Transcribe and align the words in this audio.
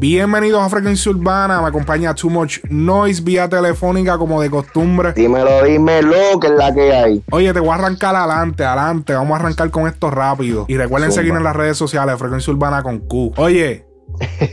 Bienvenidos 0.00 0.62
a 0.62 0.70
Frecuencia 0.70 1.10
Urbana, 1.10 1.60
me 1.60 1.68
acompaña 1.68 2.14
Too 2.14 2.30
Much 2.30 2.60
Noise 2.70 3.22
vía 3.22 3.50
telefónica 3.50 4.16
como 4.16 4.40
de 4.40 4.48
costumbre. 4.48 5.12
Dímelo, 5.12 5.62
dímelo, 5.62 6.40
que 6.40 6.46
es 6.46 6.52
la 6.54 6.72
que 6.72 6.94
hay. 6.94 7.22
Oye, 7.30 7.52
te 7.52 7.60
voy 7.60 7.68
a 7.68 7.74
arrancar 7.74 8.16
adelante, 8.16 8.64
adelante, 8.64 9.12
vamos 9.12 9.36
a 9.36 9.40
arrancar 9.40 9.70
con 9.70 9.86
esto 9.86 10.10
rápido. 10.10 10.64
Y 10.68 10.78
recuerden 10.78 11.10
Zumba. 11.10 11.20
seguirnos 11.20 11.40
en 11.40 11.44
las 11.44 11.56
redes 11.56 11.76
sociales, 11.76 12.18
Frecuencia 12.18 12.50
Urbana 12.50 12.82
con 12.82 13.00
Q. 13.00 13.34
Oye, 13.36 13.84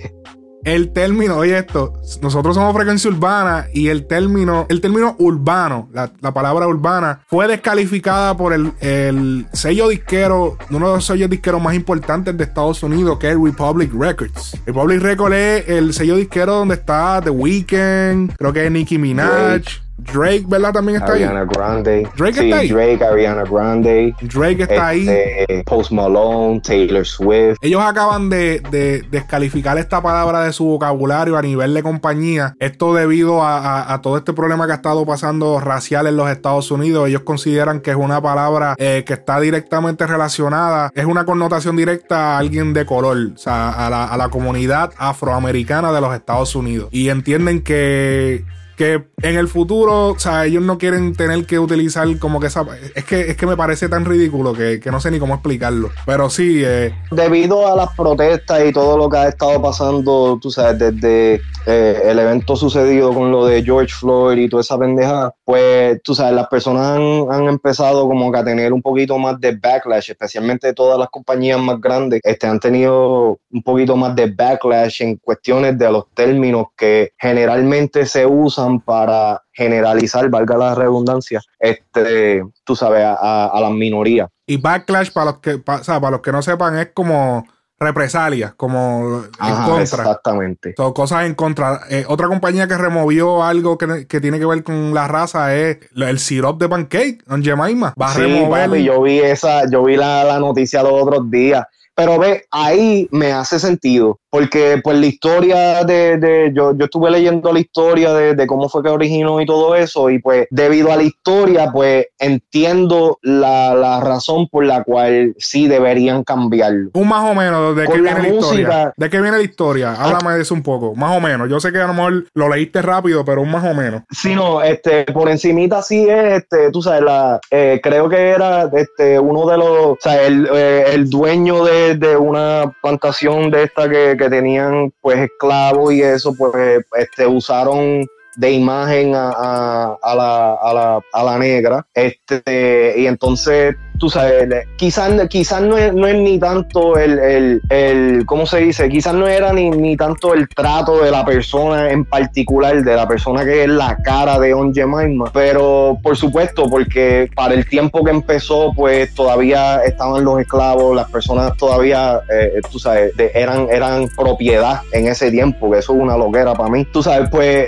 el 0.67 0.91
término, 0.91 1.37
oye 1.37 1.57
esto, 1.57 1.93
nosotros 2.21 2.55
somos 2.55 2.75
Frecuencia 2.75 3.09
Urbana 3.09 3.67
y 3.73 3.87
el 3.87 4.05
término, 4.05 4.65
el 4.67 4.81
término 4.81 5.15
urbano, 5.17 5.87
la, 5.93 6.11
la 6.19 6.33
palabra 6.33 6.67
urbana, 6.67 7.21
fue 7.27 7.47
descalificada 7.47 8.35
por 8.35 8.51
el, 8.51 8.73
el 8.81 9.47
sello 9.53 9.87
disquero, 9.87 10.57
uno 10.69 10.89
de 10.89 10.95
los 10.95 11.05
sellos 11.05 11.29
disqueros 11.29 11.61
más 11.61 11.73
importantes 11.73 12.35
de 12.35 12.43
Estados 12.43 12.83
Unidos, 12.83 13.17
que 13.17 13.31
es 13.31 13.37
Republic 13.41 13.93
Records. 13.93 14.57
Republic 14.65 15.01
Records 15.01 15.35
es 15.37 15.69
el 15.69 15.93
sello 15.93 16.17
disquero 16.17 16.55
donde 16.55 16.75
está 16.75 17.21
The 17.23 17.29
Weeknd, 17.29 18.35
creo 18.35 18.51
que 18.51 18.65
es 18.65 18.71
Nicki 18.71 18.97
Minaj, 18.97 19.61
Drake, 19.97 20.45
¿verdad? 20.47 20.73
También 20.73 20.97
está 20.99 21.13
ahí. 21.13 21.23
Ariana 21.23 21.45
Grande. 21.45 22.07
Drake 22.17 22.33
sí, 22.39 22.45
está 22.49 22.57
ahí. 22.59 22.69
Drake, 22.69 23.03
Ariana 23.03 23.43
Grande. 23.43 24.15
Drake 24.21 24.63
está 24.63 24.87
ahí. 24.87 25.07
este, 25.09 25.63
Post 25.65 25.91
Malone, 25.91 26.61
Taylor 26.61 27.05
Swift. 27.05 27.57
Ellos 27.61 27.81
acaban 27.83 28.29
de, 28.29 28.61
de 28.71 29.01
descalificar 29.11 29.77
esta 29.77 30.01
palabra 30.01 30.43
de 30.43 30.53
su 30.53 30.65
vocabulario 30.65 31.35
a 31.37 31.41
nivel 31.41 31.73
de 31.73 31.83
compañía. 31.83 32.55
Esto 32.59 32.93
debido 32.93 33.41
a, 33.43 33.57
a- 33.57 33.93
a 33.93 34.01
todo 34.01 34.17
este 34.17 34.33
problema 34.33 34.65
que 34.67 34.73
ha 34.73 34.75
estado 34.75 35.05
pasando 35.05 35.59
racial 35.59 36.07
en 36.07 36.15
los 36.17 36.29
Estados 36.29 36.69
Unidos. 36.71 37.09
Ellos 37.09 37.21
consideran 37.21 37.79
que 37.81 37.91
es 37.91 37.97
una 37.97 38.21
palabra 38.21 38.75
eh, 38.77 39.03
que 39.05 39.13
está 39.13 39.39
directamente 39.39 40.05
relacionada, 40.05 40.91
es 40.93 41.05
una 41.05 41.25
connotación 41.25 41.75
directa 41.75 42.35
a 42.35 42.37
alguien 42.37 42.73
de 42.73 42.85
color, 42.85 43.17
o 43.33 43.37
sea, 43.37 43.69
a 43.71 43.89
la, 43.89 44.05
a 44.05 44.17
la 44.17 44.29
comunidad 44.29 44.91
afroamericana 44.97 45.91
de 45.91 46.01
los 46.01 46.13
Estados 46.13 46.55
Unidos. 46.55 46.89
Y 46.91 47.09
entienden 47.09 47.61
que 47.61 48.45
que 48.77 49.03
en 49.23 49.35
el 49.35 49.47
futuro, 49.47 50.09
o 50.09 50.19
sea, 50.19 50.45
ellos 50.45 50.61
no 50.61 50.77
quieren 50.77 51.15
tener 51.15 51.45
que 51.47 51.57
utilizar 51.57 52.07
como 52.19 52.39
que 52.39 52.47
esa... 52.47 52.63
Es 52.93 53.03
que, 53.05 53.21
es 53.21 53.35
que 53.35 53.47
me 53.47 53.57
parece 53.57 53.89
tan 53.89 54.05
ridículo 54.05 54.53
que, 54.53 54.79
que 54.79 54.91
no 54.91 54.99
sé 54.99 55.09
ni 55.09 55.17
cómo 55.17 55.33
explicarlo. 55.33 55.89
Pero 56.05 56.29
sí, 56.29 56.61
eh, 56.63 56.93
Debido 57.09 57.67
a 57.67 57.75
las 57.75 57.95
protestas 57.95 58.63
y 58.63 58.71
todo 58.71 58.95
lo 58.95 59.09
que 59.09 59.17
ha 59.17 59.27
estado 59.29 59.59
pasando, 59.59 60.37
tú 60.39 60.51
sabes, 60.51 60.77
desde 60.77 61.41
eh, 61.65 62.01
el 62.05 62.19
evento 62.19 62.55
sucedido 62.55 63.11
con 63.13 63.31
lo 63.31 63.47
de 63.47 63.63
George 63.63 63.93
Floyd 63.99 64.37
y 64.37 64.47
toda 64.47 64.61
esa 64.61 64.77
pendeja, 64.77 65.33
pues 65.43 65.99
tú 66.03 66.13
sabes, 66.13 66.33
las 66.33 66.47
personas 66.47 66.97
han, 66.97 67.31
han 67.31 67.47
empezado 67.47 68.07
como 68.07 68.31
que 68.31 68.37
a 68.37 68.45
tener 68.45 68.73
un 68.73 68.83
poquito 68.83 69.17
más 69.17 69.41
de 69.41 69.55
backlash, 69.55 70.11
especialmente 70.11 70.73
todas 70.73 70.99
las 70.99 71.09
compañías 71.09 71.59
más 71.59 71.81
grandes, 71.81 72.21
este, 72.23 72.45
han 72.45 72.59
tenido 72.59 73.39
un 73.51 73.63
poquito 73.63 73.95
más 73.95 74.15
de 74.15 74.29
backlash 74.29 75.01
en 75.01 75.15
cuestiones 75.15 75.79
de 75.79 75.91
los 75.91 76.03
términos 76.13 76.67
que 76.77 77.13
generalmente 77.17 78.05
se 78.05 78.23
usan 78.25 78.66
para 78.81 79.41
generalizar, 79.53 80.29
valga 80.29 80.57
la 80.57 80.75
redundancia, 80.75 81.41
este, 81.59 82.43
tú 82.63 82.75
sabes, 82.75 83.03
a, 83.03 83.13
a- 83.13 83.47
a 83.47 83.61
las 83.61 83.71
minorías. 83.71 84.29
Y 84.45 84.57
backlash, 84.57 85.11
para 85.11 85.31
los 85.31 85.39
que, 85.39 85.57
pa- 85.57 85.77
o 85.77 85.83
sea, 85.83 85.99
para 85.99 86.11
los 86.11 86.21
que 86.21 86.31
no 86.31 86.41
sepan, 86.41 86.77
es 86.77 86.89
como 86.93 87.45
represalias, 87.79 88.53
como 88.55 89.21
en 89.39 89.55
contra. 89.65 89.81
Exactamente. 89.81 90.73
Son 90.75 90.93
cosas 90.93 91.25
en 91.25 91.35
contra. 91.35 91.81
Eh, 91.89 92.05
otra 92.07 92.27
compañía 92.27 92.67
que 92.67 92.75
removió 92.77 93.43
algo 93.43 93.77
que, 93.77 94.07
que 94.07 94.19
tiene 94.19 94.39
que 94.39 94.45
ver 94.47 94.63
con 94.63 94.93
la 94.95 95.07
raza 95.07 95.55
es 95.55 95.77
el 95.95 96.17
syrup 96.19 96.59
de 96.59 96.69
pancake, 96.69 97.23
Don 97.27 97.43
Jemima. 97.43 97.93
Va 98.01 98.07
a 98.11 98.13
Sí, 98.15 98.21
remover. 98.21 98.67
papi, 98.69 98.83
yo 98.83 99.01
vi 99.03 99.19
esa, 99.19 99.69
yo 99.69 99.83
vi 99.83 99.95
la, 99.95 100.23
la 100.23 100.39
noticia 100.39 100.81
los 100.81 100.93
otros 100.93 101.29
días. 101.29 101.65
Pero 101.93 102.19
ve, 102.19 102.45
ahí 102.51 103.07
me 103.11 103.31
hace 103.31 103.59
sentido, 103.59 104.19
porque 104.37 104.79
pues 104.83 104.99
la 104.99 105.05
historia 105.07 105.83
de, 105.83 106.17
de 106.17 106.51
yo, 106.53 106.77
yo 106.77 106.85
estuve 106.85 107.09
leyendo 107.09 107.51
la 107.51 107.59
historia 107.59 108.13
de, 108.13 108.35
de 108.35 108.45
cómo 108.45 108.69
fue 108.69 108.83
que 108.83 108.89
originó 108.89 109.41
y 109.41 109.47
todo 109.47 109.75
eso, 109.75 110.11
y 110.11 110.19
pues 110.19 110.45
debido 110.51 110.91
a 110.91 110.95
la 110.95 111.01
historia, 111.01 111.71
pues 111.73 112.05
entiendo 112.19 113.17
la, 113.23 113.73
la 113.73 113.99
razón 113.99 114.47
por 114.47 114.63
la 114.63 114.83
cual 114.83 115.33
sí 115.39 115.67
deberían 115.67 116.23
cambiarlo. 116.23 116.91
Un 116.93 117.07
más 117.07 117.23
o 117.29 117.33
menos, 117.33 117.75
¿de 117.75 117.81
qué 117.83 117.87
Con 117.93 118.03
viene 118.03 118.21
la 118.21 118.27
historia? 118.29 118.67
música- 118.67 118.93
¿De 118.95 119.09
qué 119.09 119.21
viene 119.21 119.37
la 119.37 119.43
historia? 119.43 119.93
Háblame 119.93 120.35
de 120.35 120.41
eso 120.43 120.53
un 120.53 120.61
poco, 120.61 120.93
más 120.93 121.17
o 121.17 121.19
menos. 121.19 121.49
Yo 121.49 121.59
sé 121.59 121.71
que 121.71 121.79
a 121.79 121.87
lo 121.87 121.93
mejor 121.95 122.25
lo 122.35 122.47
leíste 122.49 122.81
rápido, 122.83 123.25
pero 123.25 123.41
un 123.41 123.49
más 123.49 123.63
o 123.65 123.73
menos. 123.73 124.03
Sí, 124.11 124.35
no, 124.35 124.61
este, 124.61 125.03
por 125.05 125.29
encimita 125.29 125.81
sí 125.81 126.07
es, 126.07 126.43
este, 126.43 126.69
tú 126.71 126.83
sabes, 126.83 127.01
la, 127.01 127.39
eh, 127.49 127.79
creo 127.81 128.07
que 128.07 128.29
era 128.29 128.69
este, 128.71 129.19
uno 129.19 129.47
de 129.49 129.57
los, 129.57 129.67
o 129.69 129.97
sea, 129.99 130.21
el, 130.21 130.47
eh, 130.53 130.85
el 130.93 131.09
dueño 131.09 131.63
de, 131.65 131.95
de 131.95 132.15
una 132.15 132.71
plantación 132.83 133.49
de 133.49 133.63
esta 133.63 133.89
que, 133.89 134.15
que 134.17 134.26
tenían, 134.29 134.91
pues, 135.01 135.19
esclavos 135.19 135.93
y 135.93 136.01
eso, 136.01 136.33
pues, 136.37 136.53
este, 136.97 137.25
usaron 137.27 138.05
de 138.35 138.51
imagen 138.51 139.15
a, 139.15 139.29
a- 139.31 139.97
a 140.01 140.15
la, 140.15 140.53
a, 140.53 140.73
la, 140.73 140.99
a 141.13 141.23
la 141.23 141.39
negra, 141.39 141.85
este, 141.93 142.93
y 142.97 143.07
entonces, 143.07 143.75
tú 143.97 144.09
sabes, 144.09 144.67
quizás 144.77 145.27
quizás 145.29 145.61
no 145.61 145.77
es, 145.77 145.93
no 145.93 146.07
es 146.07 146.17
ni 146.17 146.39
tanto 146.39 146.97
el, 146.97 147.19
el, 147.19 147.61
el, 147.69 148.25
¿cómo 148.25 148.45
se 148.45 148.59
dice? 148.59 148.89
Quizás 148.89 149.13
no 149.13 149.27
era 149.27 149.53
ni, 149.53 149.69
ni 149.69 149.95
tanto 149.95 150.33
el 150.33 150.47
trato 150.49 151.03
de 151.03 151.11
la 151.11 151.25
persona 151.25 151.91
en 151.91 152.05
particular, 152.05 152.83
de 152.83 152.95
la 152.95 153.07
persona 153.07 153.43
que 153.43 153.63
es 153.63 153.69
la 153.69 153.97
cara 153.97 154.39
de 154.39 154.53
On 154.53 154.73
Jemima, 154.73 155.31
pero 155.33 155.97
por 156.01 156.15
supuesto, 156.17 156.69
porque 156.69 157.29
para 157.35 157.53
el 157.53 157.67
tiempo 157.67 158.03
que 158.03 158.11
empezó, 158.11 158.73
pues 158.75 159.13
todavía 159.13 159.81
estaban 159.83 160.23
los 160.23 160.39
esclavos, 160.39 160.95
las 160.95 161.09
personas 161.09 161.55
todavía, 161.57 162.21
eh, 162.31 162.61
tú 162.71 162.79
sabes, 162.79 163.13
eran, 163.33 163.67
eran 163.71 164.07
propiedad 164.15 164.81
en 164.91 165.07
ese 165.07 165.31
tiempo, 165.31 165.71
que 165.71 165.79
eso 165.79 165.93
es 165.93 165.99
una 165.99 166.17
loquera 166.17 166.53
para 166.53 166.69
mí. 166.69 166.85
Tú 166.85 167.01
sabes, 167.03 167.29
pues 167.29 167.67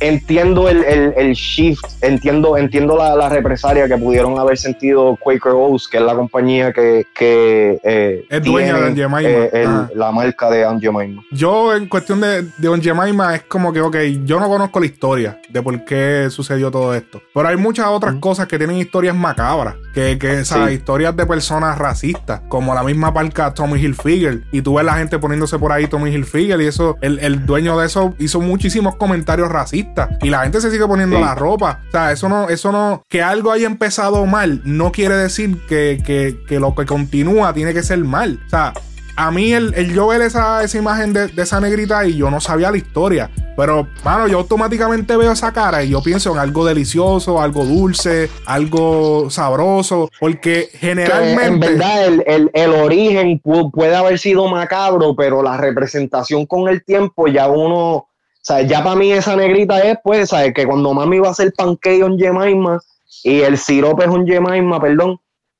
entiendo 0.00 0.68
el, 0.68 0.84
el, 0.84 1.14
el 1.16 1.32
shift, 1.32 1.84
entiendo, 2.02 2.56
entiendo 2.56 2.96
la, 2.96 3.16
la 3.16 3.28
represalia 3.28 3.88
que 3.88 3.96
pudieron 3.96 4.38
haber 4.38 4.56
sentido 4.56 5.16
Quaker 5.16 5.52
Que 5.90 5.98
es 5.98 6.02
la 6.02 6.14
compañía 6.14 6.72
que, 6.72 7.06
que 7.14 7.78
eh, 7.84 8.24
Es 8.30 8.42
dueña 8.42 8.78
de 8.78 9.04
Aunt 9.04 9.20
eh, 9.22 9.50
el- 9.52 9.98
la 9.98 10.10
marca 10.12 10.48
de 10.50 10.64
Aunt 10.64 10.80
Jemima. 10.82 11.22
Yo, 11.30 11.74
en 11.74 11.86
cuestión 11.88 12.20
de, 12.20 12.42
de 12.42 12.80
Jemima, 12.80 13.34
es 13.34 13.42
como 13.42 13.72
que, 13.72 13.80
ok, 13.80 13.96
yo 14.24 14.40
no 14.40 14.48
conozco 14.48 14.80
la 14.80 14.86
historia 14.86 15.38
de 15.50 15.62
por 15.62 15.84
qué 15.84 16.28
sucedió 16.30 16.70
todo 16.70 16.94
esto. 16.94 17.20
Pero 17.34 17.48
hay 17.48 17.56
muchas 17.56 17.86
otras 17.88 18.14
cosas 18.16 18.46
que 18.48 18.56
tienen 18.56 18.76
historias 18.76 19.14
macabras. 19.14 19.74
Que, 19.94 20.18
que 20.18 20.40
esas 20.40 20.68
Sí. 20.68 20.74
historias 20.74 21.14
de 21.16 21.26
personas 21.26 21.76
racistas, 21.76 22.40
como 22.48 22.74
la 22.74 22.82
misma 22.82 23.12
parca 23.12 23.52
Tommy 23.52 23.78
Hilfiger. 23.80 24.44
Y 24.52 24.62
tú 24.62 24.74
ves 24.76 24.84
la 24.84 24.94
gente 24.94 25.18
poniéndose 25.18 25.58
por 25.58 25.72
ahí 25.72 25.86
Tommy 25.86 26.10
Hilfiger. 26.10 26.60
Y 26.60 26.66
eso, 26.66 26.96
el, 27.00 27.18
el 27.18 27.44
dueño 27.46 27.78
de 27.78 27.86
eso 27.86 28.14
hizo 28.18 28.40
muchísimos 28.40 28.96
comentarios 28.96 29.48
racistas. 29.50 30.08
Y 30.22 30.30
la 30.30 30.42
gente 30.44 30.60
se 30.60 30.70
sigue 30.70 30.86
poniendo 30.86 31.16
Sí. 31.16 31.22
la 31.22 31.34
ropa. 31.34 31.80
O 31.88 31.90
sea, 31.90 32.12
eso 32.12 32.28
no, 32.28 32.48
eso 32.48 32.70
no, 32.72 33.02
que 33.08 33.22
algo 33.22 33.50
haya 33.52 33.66
empezado 33.66 34.24
mal, 34.26 34.60
no 34.64 34.92
quiere 34.92 35.16
decir 35.16 35.57
que, 35.68 36.00
que, 36.04 36.38
que 36.46 36.60
lo 36.60 36.74
que 36.74 36.84
continúa 36.86 37.52
tiene 37.52 37.72
que 37.74 37.82
ser 37.82 37.98
mal. 38.04 38.40
O 38.46 38.48
sea, 38.50 38.72
a 39.16 39.30
mí 39.32 39.52
el, 39.52 39.74
el 39.74 39.92
yo 39.92 40.06
ver 40.06 40.22
esa, 40.22 40.62
esa 40.62 40.78
imagen 40.78 41.12
de, 41.12 41.26
de 41.28 41.42
esa 41.42 41.58
negrita 41.60 42.06
y 42.06 42.16
yo 42.16 42.30
no 42.30 42.40
sabía 42.40 42.70
la 42.70 42.76
historia. 42.76 43.30
Pero, 43.56 43.88
mano, 44.04 44.28
yo 44.28 44.38
automáticamente 44.38 45.16
veo 45.16 45.32
esa 45.32 45.52
cara 45.52 45.82
y 45.82 45.88
yo 45.88 46.00
pienso 46.00 46.30
en 46.32 46.38
algo 46.38 46.64
delicioso, 46.64 47.40
algo 47.40 47.64
dulce, 47.64 48.30
algo 48.46 49.28
sabroso. 49.30 50.08
Porque 50.20 50.68
Que 50.70 50.78
generalmente. 50.78 51.46
en 51.48 51.58
verdad 51.78 52.06
el, 52.06 52.22
el- 52.26 52.50
el 52.54 52.70
origen 52.70 53.40
pu- 53.42 53.72
puede 53.72 53.96
haber 53.96 54.18
sido 54.20 54.46
macabro, 54.46 55.16
pero 55.16 55.42
la 55.42 55.56
representación 55.56 56.46
con 56.46 56.68
el 56.68 56.84
tiempo 56.84 57.26
ya 57.26 57.48
uno, 57.48 58.06
sea, 58.40 58.62
ya 58.62 58.84
para 58.84 58.94
mí 58.94 59.10
esa 59.12 59.34
negrita 59.34 59.80
es, 59.80 59.98
pues, 60.04 60.28
¿sabes? 60.28 60.54
Que 60.54 60.64
cuando 60.64 60.94
mami 60.94 61.18
va 61.18 61.28
a 61.28 61.32
hacer 61.32 61.52
pancake 61.56 62.04
on 62.04 62.16
Jemima 62.16 62.80
y 63.24 63.40
el 63.40 63.58
sirope 63.58 64.04
es 64.04 64.10
on 64.10 64.24
Jemima, 64.24 64.80
perdón, 64.80 65.18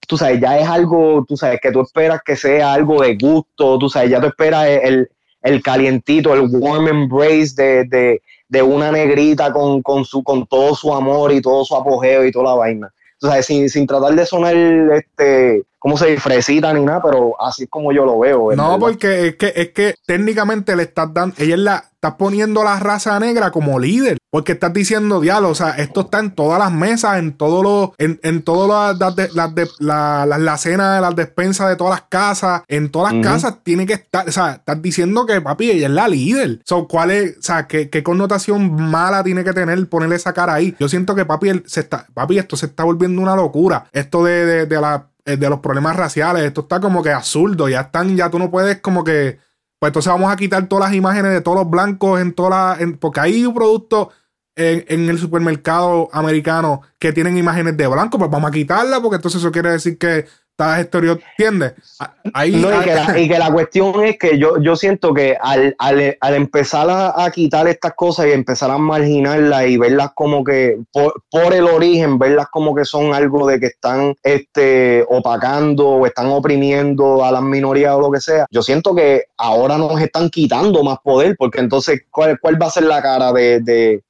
tú 0.08 0.16
sabes, 0.16 0.40
ya 0.40 0.58
es 0.58 0.66
algo, 0.66 1.24
tú 1.28 1.36
sabes, 1.36 1.60
que 1.60 1.70
tú 1.70 1.82
esperas 1.82 2.22
que 2.24 2.34
sea 2.34 2.72
algo 2.72 3.02
de 3.02 3.16
gusto, 3.16 3.78
tú 3.78 3.90
sabes, 3.90 4.10
ya 4.10 4.20
tú 4.20 4.26
esperas 4.26 4.66
el, 4.66 5.08
el 5.42 5.62
calientito, 5.62 6.34
el 6.34 6.48
warm 6.50 6.88
embrace 6.88 7.52
de, 7.54 7.84
de, 7.84 8.22
de 8.48 8.62
una 8.62 8.90
negrita 8.90 9.52
con, 9.52 9.82
con, 9.82 10.06
su, 10.06 10.24
con 10.24 10.46
todo 10.46 10.74
su 10.74 10.92
amor 10.94 11.30
y 11.30 11.42
todo 11.42 11.62
su 11.62 11.76
apogeo 11.76 12.24
y 12.24 12.32
toda 12.32 12.46
la 12.46 12.54
vaina. 12.54 12.92
O 13.20 13.28
sea, 13.28 13.42
sin, 13.42 13.68
sin 13.68 13.86
tratar 13.86 14.14
de 14.14 14.24
sonar, 14.24 14.56
este, 14.56 15.64
¿cómo 15.78 15.98
se 15.98 16.06
dice? 16.06 16.20
Fresita 16.20 16.72
ni 16.72 16.84
nada, 16.84 17.02
pero 17.02 17.38
así 17.38 17.64
es 17.64 17.68
como 17.68 17.92
yo 17.92 18.06
lo 18.06 18.18
veo. 18.18 18.54
No, 18.54 18.62
verdad. 18.64 18.78
porque 18.78 19.26
es 19.26 19.36
que, 19.36 19.52
es 19.54 19.68
que 19.72 19.94
técnicamente 20.06 20.74
le 20.74 20.84
estás 20.84 21.12
dando, 21.12 21.34
ella 21.38 21.54
es 21.54 21.60
la, 21.60 21.84
estás 22.00 22.14
poniendo 22.14 22.62
la 22.62 22.78
raza 22.78 23.18
negra 23.18 23.50
como 23.50 23.80
líder, 23.80 24.18
porque 24.30 24.52
estás 24.52 24.72
diciendo, 24.72 25.20
diálogo, 25.20 25.50
o 25.50 25.54
sea, 25.56 25.70
esto 25.70 26.02
está 26.02 26.20
en 26.20 26.30
todas 26.32 26.58
las 26.60 26.70
mesas, 26.70 27.18
en 27.18 27.32
todos 27.36 27.64
los, 27.64 27.90
en, 27.98 28.20
en 28.22 28.42
todas 28.42 28.68
las, 28.96 29.00
las, 29.00 29.16
de- 29.16 29.28
las, 29.34 29.54
de- 29.54 29.68
la, 29.80 30.24
la, 30.24 30.38
la 30.38 30.56
cena, 30.58 31.00
las 31.00 31.16
despensas 31.16 31.68
de 31.68 31.74
todas 31.74 31.94
las 31.98 32.02
casas, 32.08 32.62
en 32.68 32.90
todas 32.90 33.12
las 33.12 33.24
casas 33.24 33.54
tiene 33.64 33.84
que 33.84 33.94
estar, 33.94 34.28
o 34.28 34.32
sea, 34.32 34.52
estás 34.52 34.80
diciendo 34.80 35.26
que 35.26 35.40
papi, 35.40 35.70
ella 35.72 35.88
es 35.88 35.92
la 35.92 36.06
líder. 36.06 36.60
So, 36.64 36.86
¿cuál 36.86 37.10
es, 37.10 37.36
o 37.38 37.42
sea, 37.42 37.66
qué, 37.66 37.90
qué 37.90 38.04
connotación 38.04 38.72
mala 38.74 39.24
tiene 39.24 39.42
que 39.42 39.52
tener 39.52 39.88
ponerle 39.88 40.14
esa 40.14 40.32
cara 40.32 40.54
ahí? 40.54 40.76
Yo 40.78 40.88
siento 40.88 41.16
que 41.16 41.24
papi, 41.24 41.48
él 41.48 41.64
se 41.66 41.80
está, 41.80 42.06
papi, 42.14 42.38
esto 42.38 42.56
se 42.56 42.66
está 42.66 42.84
volviendo 42.84 43.20
una 43.20 43.34
locura. 43.34 43.86
Esto 43.92 44.22
de, 44.22 44.46
de, 44.46 44.66
de 44.66 44.80
la 44.80 45.06
eh, 45.24 45.36
de 45.36 45.50
los 45.50 45.60
problemas 45.60 45.96
raciales. 45.96 46.42
Esto 46.44 46.60
está 46.62 46.80
como 46.80 47.02
que 47.02 47.10
absurdo. 47.10 47.68
Ya 47.68 47.80
están, 47.82 48.16
ya 48.16 48.30
tú 48.30 48.38
no 48.38 48.50
puedes 48.50 48.80
como 48.80 49.02
que. 49.04 49.38
Pues 49.78 49.90
entonces 49.90 50.12
vamos 50.12 50.32
a 50.32 50.36
quitar 50.36 50.66
todas 50.68 50.88
las 50.88 50.96
imágenes 50.96 51.32
de 51.32 51.40
todos 51.40 51.58
los 51.58 51.70
blancos 51.70 52.20
en 52.20 52.32
todas 52.32 52.78
las. 52.78 52.92
Porque 52.98 53.20
hay 53.20 53.44
un 53.44 53.54
producto 53.54 54.10
en, 54.58 55.08
el 55.08 55.18
supermercado 55.18 56.08
americano 56.12 56.82
que 56.98 57.12
tienen 57.12 57.38
imágenes 57.38 57.76
de 57.76 57.86
blanco, 57.86 58.18
pues 58.18 58.30
vamos 58.30 58.50
a 58.50 58.52
quitarla 58.52 59.00
porque 59.00 59.16
entonces 59.16 59.40
eso 59.40 59.52
quiere 59.52 59.70
decir 59.70 59.98
que 59.98 60.26
está 60.58 60.80
estereotipo, 60.80 61.28
¿entiendes? 61.38 61.74
Ahí, 62.34 62.56
no, 62.56 62.68
y, 62.68 62.84
que 62.84 62.94
la, 62.94 63.18
y, 63.20 63.28
que 63.28 63.38
la, 63.38 63.52
cuestión 63.52 64.04
es 64.04 64.18
que 64.18 64.38
yo, 64.38 64.60
yo 64.60 64.74
siento 64.74 65.14
que 65.14 65.36
al, 65.40 65.76
al, 65.78 66.18
al 66.20 66.34
empezar 66.34 66.90
a, 66.90 67.24
a, 67.24 67.30
quitar 67.30 67.68
estas 67.68 67.94
cosas 67.94 68.26
y 68.26 68.32
empezar 68.32 68.68
a 68.72 68.78
marginarlas 68.78 69.68
y 69.68 69.76
verlas 69.76 70.10
como 70.14 70.42
que 70.42 70.78
por, 70.92 71.22
por, 71.30 71.54
el 71.54 71.64
origen, 71.64 72.18
verlas 72.18 72.48
como 72.50 72.74
que 72.74 72.84
son 72.84 73.14
algo 73.14 73.46
de 73.46 73.60
que 73.60 73.66
están 73.66 74.16
este, 74.24 75.04
opacando 75.08 75.88
o 75.90 76.06
están 76.06 76.26
oprimiendo 76.26 77.24
a 77.24 77.30
las 77.30 77.42
minorías 77.42 77.94
o 77.94 78.00
lo 78.00 78.10
que 78.10 78.20
sea, 78.20 78.46
yo 78.50 78.62
siento 78.62 78.96
que 78.96 79.26
ahora 79.36 79.78
nos 79.78 80.00
están 80.00 80.28
quitando 80.28 80.82
más 80.82 80.98
poder 81.04 81.36
porque 81.38 81.60
entonces, 81.60 82.02
¿cuál, 82.10 82.36
cuál 82.40 82.60
va 82.60 82.66
a 82.66 82.70
ser 82.70 82.82
la 82.82 83.00
cara 83.00 83.32
de, 83.32 83.60
de 83.60 84.02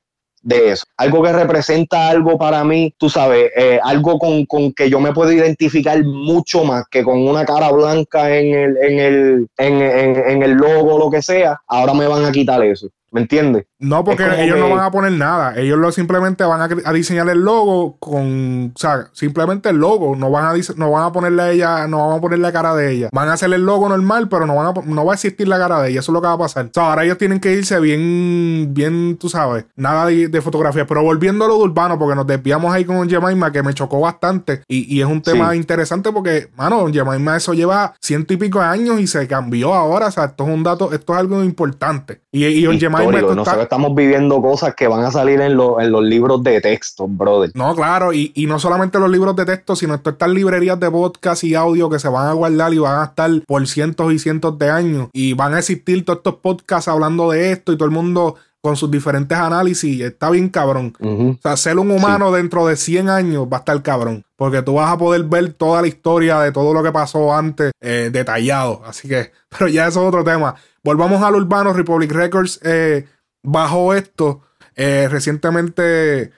de 0.43 0.71
eso. 0.73 0.85
Algo 0.97 1.23
que 1.23 1.33
representa 1.33 2.09
algo 2.09 2.39
para 2.39 2.65
mí, 2.65 2.95
tú 2.97 3.09
sabes, 3.09 3.51
eh, 3.57 3.79
algo 3.83 4.19
con, 4.19 4.47
con, 4.47 4.73
que 4.73 4.89
yo 4.91 5.01
me 5.01 5.13
puedo 5.13 5.33
identificar 5.33 6.03
mucho 6.05 6.65
más 6.65 6.85
que 6.91 7.03
con 7.03 7.27
una 7.27 7.45
cara 7.45 7.71
blanca 7.71 8.37
en 8.37 8.55
el, 8.55 8.77
en 8.79 8.99
el, 8.99 9.49
en, 9.59 9.75
en, 9.83 10.31
en 10.31 10.43
el 10.43 10.53
logo 10.53 10.99
lo 10.99 11.11
que 11.11 11.23
sea, 11.23 11.61
ahora 11.67 11.95
me 11.95 12.07
van 12.07 12.25
a 12.25 12.33
quitar 12.33 12.63
eso. 12.65 12.89
¿Me 13.11 13.23
entiendes? 13.23 13.65
No, 13.81 14.03
porque 14.03 14.25
ellos 14.43 14.57
que... 14.57 14.61
no 14.61 14.71
van 14.71 14.85
a 14.85 14.91
poner 14.91 15.13
nada. 15.13 15.55
Ellos 15.57 15.79
lo 15.79 15.93
simplemente 15.93 16.43
van 16.43 16.61
a, 16.61 16.69
a, 16.85 16.93
diseñar 16.93 17.29
el 17.29 17.39
logo 17.39 17.97
con. 17.99 18.73
O 18.75 18.79
sea, 18.79 19.09
simplemente 19.13 19.69
el 19.69 19.77
logo. 19.77 20.17
No 20.17 20.31
van 20.31 20.47
a, 20.47 20.61
no 20.77 20.91
van 20.91 21.05
a 21.05 21.13
ponerle 21.13 21.43
a 21.43 21.51
ella, 21.53 21.87
no 21.87 22.09
van 22.09 22.19
a 22.19 22.21
ponerle 22.21 22.43
la 22.43 22.53
cara 22.53 22.75
de 22.75 22.93
ella. 22.93 23.09
Van 23.13 23.29
a 23.29 23.35
hacer 23.35 23.53
el 23.53 23.65
logo 23.65 23.89
normal, 23.89 24.29
pero 24.29 24.47
no, 24.47 24.57
van 24.57 24.67
a, 24.67 24.81
no 24.85 25.05
va 25.05 25.13
a 25.13 25.15
existir 25.15 25.47
la 25.47 25.59
cara 25.59 25.81
de 25.81 25.91
ella. 25.91 26.01
Eso 26.01 26.11
es 26.11 26.15
lo 26.15 26.21
que 26.21 26.27
va 26.27 26.33
a 26.33 26.39
pasar. 26.39 26.67
O 26.67 26.71
sea, 26.75 26.91
ahora 26.91 27.05
ellos 27.05 27.19
tienen 27.19 27.39
que 27.39 27.53
irse 27.53 27.79
bien, 27.79 28.71
bien, 28.73 29.17
tú 29.17 29.29
sabes, 29.29 29.67
nada 29.77 30.07
de, 30.07 30.27
de 30.27 30.43
fotografía. 30.43 30.85
Pero 30.85 31.05
volviendo 31.05 31.45
a 31.45 31.49
lo 31.49 31.59
de 31.59 31.65
urbano, 31.65 31.99
porque 32.01 32.17
nos 32.17 32.27
desviamos 32.27 32.75
ahí 32.75 32.85
con 32.85 33.09
Jemima, 33.09 33.53
que 33.53 33.63
me 33.63 33.75
chocó 33.75 34.01
bastante. 34.01 34.63
Y, 34.67 34.93
y 34.93 35.03
es 35.03 35.07
un 35.07 35.23
tema 35.23 35.53
sí. 35.53 35.57
interesante 35.57 36.11
porque, 36.11 36.51
mano, 36.57 36.85
Jemima 36.93 37.37
eso 37.37 37.55
lleva 37.55 37.95
ciento 38.01 38.35
y 38.35 38.39
pico 38.39 38.59
de 38.59 38.67
años 38.67 38.99
y 38.99 39.07
se 39.07 39.29
cambió 39.29 39.73
ahora. 39.73 40.09
O 40.09 40.11
sea, 40.11 40.25
esto 40.25 40.45
es 40.45 40.51
un 40.51 40.65
dato, 40.65 40.93
esto 40.93 41.13
es 41.13 41.19
algo 41.21 41.45
importante. 41.45 42.23
Y, 42.33 42.45
y 42.45 42.79
Jemima 42.79 43.05
está... 43.05 43.68
estamos 43.69 43.95
viviendo 43.95 44.41
cosas 44.41 44.75
que 44.75 44.89
van 44.89 45.05
a 45.05 45.11
salir 45.11 45.43
en, 45.43 45.55
lo, 45.55 45.79
en 45.79 45.93
los 45.93 46.03
libros 46.03 46.43
de 46.43 46.59
texto, 46.63 47.07
brother. 47.07 47.51
No, 47.55 47.75
claro, 47.75 48.15
y, 48.15 48.33
y, 48.35 48.47
no 48.47 48.59
solamente 48.59 48.99
los 48.99 49.11
libros 49.11 49.37
de 49.37 49.45
texto, 49.45 49.77
sino 49.77 49.95
estas 49.95 50.31
librerías 50.31 50.81
de 50.81 50.91
podcast 50.91 51.45
y 51.45 51.55
audio 51.55 51.91
que 51.91 51.99
se 51.99 52.09
van 52.09 52.29
a 52.29 52.33
guardar 52.33 52.73
y 52.73 52.79
van 52.79 53.01
a 53.01 53.05
estar 53.05 53.31
por 53.47 53.69
cientos 53.69 54.11
y 54.13 54.19
cientos 54.19 54.59
de 54.59 54.71
años. 54.71 55.09
Y 55.13 55.35
van 55.35 55.53
a 55.53 55.59
existir 55.59 56.03
todos 56.03 56.21
estos 56.21 56.37
podcasts 56.37 56.89
hablando 56.89 57.31
de 57.31 57.53
esto 57.53 57.73
y 57.73 57.77
todo 57.77 57.85
el 57.85 57.95
mundo 57.95 58.37
con 58.61 58.77
sus 58.77 58.91
diferentes 58.91 59.37
análisis. 59.37 60.01
Está 60.01 60.31
bien 60.31 60.49
cabrón. 60.49 60.95
Uh 60.99 61.07
-huh. 61.07 61.37
O 61.37 61.43
sea, 61.43 61.57
ser 61.57 61.79
un 61.79 61.91
humano 61.91 62.31
sí. 62.31 62.37
dentro 62.37 62.67
de 62.67 62.77
100 62.77 63.09
años 63.11 63.47
va 63.53 63.59
a 63.59 63.61
estar 63.61 63.83
cabrón. 63.83 64.25
Porque 64.37 64.63
tú 64.63 64.75
vas 64.75 64.93
a 64.93 64.99
poder 64.99 65.25
ver 65.25 65.53
toda 65.53 65.83
la 65.83 65.89
historia 65.89 66.41
de 66.41 66.53
todo 66.53 66.73
lo 66.73 66.83
que 66.83 66.93
pasó 66.93 67.35
antes 67.35 67.73
eh, 67.81 68.09
detallado. 68.13 68.83
Así 68.87 69.09
que, 69.09 69.33
pero 69.51 69.69
ya 69.69 69.87
eso 69.87 70.01
es 70.01 70.09
otro 70.09 70.25
tema. 70.25 70.55
Volvamos 70.83 71.23
al 71.23 71.35
urbano. 71.35 71.73
Republic 71.73 72.11
Records 72.13 72.61
eh, 72.63 73.07
bajó 73.43 73.95
esto. 73.95 74.43
Eh, 74.75 75.09
recientemente 75.11 76.33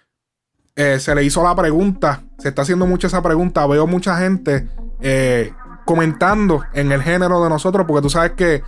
eh, 0.77 0.99
se 0.99 1.15
le 1.15 1.25
hizo 1.25 1.43
la 1.43 1.55
pregunta. 1.55 2.23
Se 2.39 2.49
está 2.49 2.63
haciendo 2.63 2.87
mucho 2.87 3.07
esa 3.07 3.23
pregunta. 3.23 3.67
Veo 3.67 3.87
mucha 3.87 4.19
gente 4.19 4.69
eh, 5.01 5.53
comentando 5.85 6.65
en 6.73 6.93
el 6.93 7.03
género 7.03 7.43
de 7.43 7.49
nosotros. 7.49 7.87
Porque 7.87 8.03
tú 8.03 8.11
sabes 8.11 8.33
que 8.33 8.63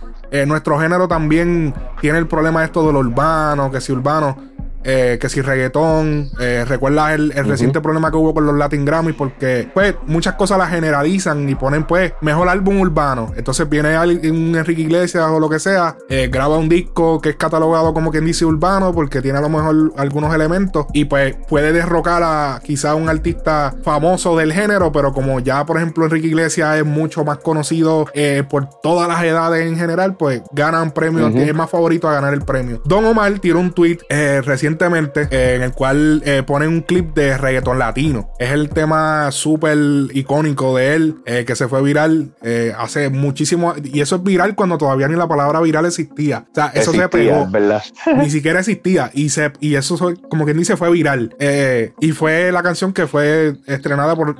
nuestro 0.45 0.79
género 0.79 1.07
también 1.07 1.75
tiene 2.01 2.17
el 2.17 2.27
problema 2.27 2.63
esto 2.63 2.85
de 2.85 2.93
lo 2.93 2.99
urbano. 2.99 3.71
Que 3.71 3.81
si 3.81 3.91
urbano 3.91 4.52
eh, 4.83 5.17
que 5.19 5.29
si 5.29 5.41
reggaetón, 5.41 6.29
eh, 6.39 6.65
recuerdas 6.67 7.13
el, 7.13 7.31
el 7.31 7.39
uh 7.39 7.47
-huh. 7.47 7.49
reciente 7.49 7.79
problema 7.81 8.11
que 8.11 8.17
hubo 8.17 8.33
con 8.33 8.45
los 8.45 8.55
Latin 8.55 8.83
Grammys, 8.83 9.15
porque 9.15 9.69
pues 9.73 9.95
muchas 10.07 10.35
cosas 10.35 10.57
las 10.57 10.69
generalizan 10.69 11.47
y 11.47 11.55
ponen 11.55 11.85
pues 11.85 12.13
mejor 12.21 12.49
álbum 12.49 12.81
urbano. 12.81 13.31
Entonces 13.37 13.69
viene 13.69 13.97
un 14.29 14.55
Enrique 14.55 14.81
Iglesias 14.81 15.25
o 15.29 15.39
lo 15.39 15.49
que 15.49 15.59
sea, 15.59 15.95
eh, 16.09 16.27
graba 16.31 16.57
un 16.57 16.67
disco 16.67 17.21
que 17.21 17.29
es 17.29 17.35
catalogado 17.35 17.93
como 17.93 18.11
quien 18.11 18.25
dice 18.25 18.45
urbano, 18.45 18.93
porque 18.93 19.21
tiene 19.21 19.37
a 19.37 19.41
lo 19.41 19.49
mejor 19.49 19.93
algunos 19.97 20.33
elementos 20.35 20.87
y 20.93 21.05
pues 21.05 21.35
puede 21.47 21.71
derrocar 21.71 22.21
a 22.23 22.59
quizá 22.63 22.95
un 22.95 23.07
artista 23.07 23.73
famoso 23.83 24.35
del 24.35 24.51
género, 24.51 24.91
pero 24.91 25.13
como 25.13 25.39
ya 25.39 25.65
por 25.65 25.77
ejemplo 25.77 26.05
Enrique 26.05 26.27
Iglesias 26.27 26.77
es 26.77 26.85
mucho 26.85 27.23
más 27.23 27.37
conocido 27.37 28.05
por 28.49 28.69
todas 28.81 29.07
las 29.07 29.23
edades 29.23 29.65
en 29.65 29.77
general, 29.77 30.15
pues 30.17 30.41
ganan 30.51 30.91
premios, 30.91 31.31
uh 31.31 31.35
-huh. 31.37 31.47
es 31.47 31.55
más 31.55 31.69
favorito 31.69 32.09
a 32.09 32.13
ganar 32.13 32.33
el 32.33 32.41
premio. 32.41 32.81
Don 32.85 33.05
Omar 33.05 33.39
tiró 33.39 33.59
un 33.59 33.71
tweet 33.71 33.99
recientemente 34.43 34.72
recientemente 34.73 35.27
eh, 35.29 35.55
en 35.55 35.63
el 35.63 35.71
cual 35.71 36.21
eh, 36.25 36.43
ponen 36.45 36.69
un 36.69 36.81
clip 36.81 37.13
de 37.13 37.37
reggaetón 37.37 37.79
latino. 37.79 38.31
Es 38.39 38.51
el 38.51 38.69
tema 38.69 39.31
súper 39.31 39.77
icónico 40.13 40.75
de 40.77 40.95
él 40.95 41.15
eh, 41.25 41.45
que 41.45 41.55
se 41.55 41.67
fue 41.67 41.81
viral 41.81 42.33
eh, 42.41 42.73
hace 42.77 43.09
muchísimo. 43.09 43.73
Y 43.83 44.01
eso 44.01 44.17
es 44.17 44.23
viral 44.23 44.55
cuando 44.55 44.77
todavía 44.77 45.07
ni 45.07 45.15
la 45.15 45.27
palabra 45.27 45.61
viral 45.61 45.85
existía. 45.85 46.45
O 46.51 46.55
sea, 46.55 46.67
eso 46.67 46.91
existía, 46.91 47.03
se 47.03 47.09
pegó. 47.09 47.47
¿verdad? 47.49 47.83
ni 48.17 48.29
siquiera 48.29 48.59
existía. 48.59 49.11
Y, 49.13 49.29
se, 49.29 49.51
y 49.59 49.75
eso, 49.75 49.97
como 50.29 50.45
quien 50.45 50.57
dice, 50.57 50.77
fue 50.77 50.91
viral. 50.91 51.35
Eh, 51.39 51.93
y 51.99 52.11
fue 52.11 52.51
la 52.51 52.63
canción 52.63 52.93
que 52.93 53.07
fue 53.07 53.55
estrenada 53.67 54.15
por 54.15 54.37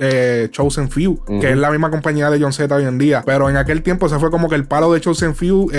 Chosen 0.50 0.90
Few, 0.90 1.12
uh 1.12 1.16
-huh. 1.26 1.42
que 1.42 1.52
es 1.52 1.58
la 1.58 1.70
misma 1.70 1.92
compañía 1.92 2.30
de 2.30 2.40
John 2.40 2.54
Z 2.54 2.74
hoy 2.74 2.86
en 2.86 2.98
día. 2.98 3.24
Pero 3.26 3.50
en 3.50 3.58
aquel 3.58 3.82
tiempo 3.84 4.10
se 4.10 4.20
fue 4.20 4.32
como 4.32 4.50
que 4.50 4.56
el 4.56 4.66
palo 4.66 4.92
de 4.94 5.02
Chosen 5.02 5.36
Few, 5.36 5.70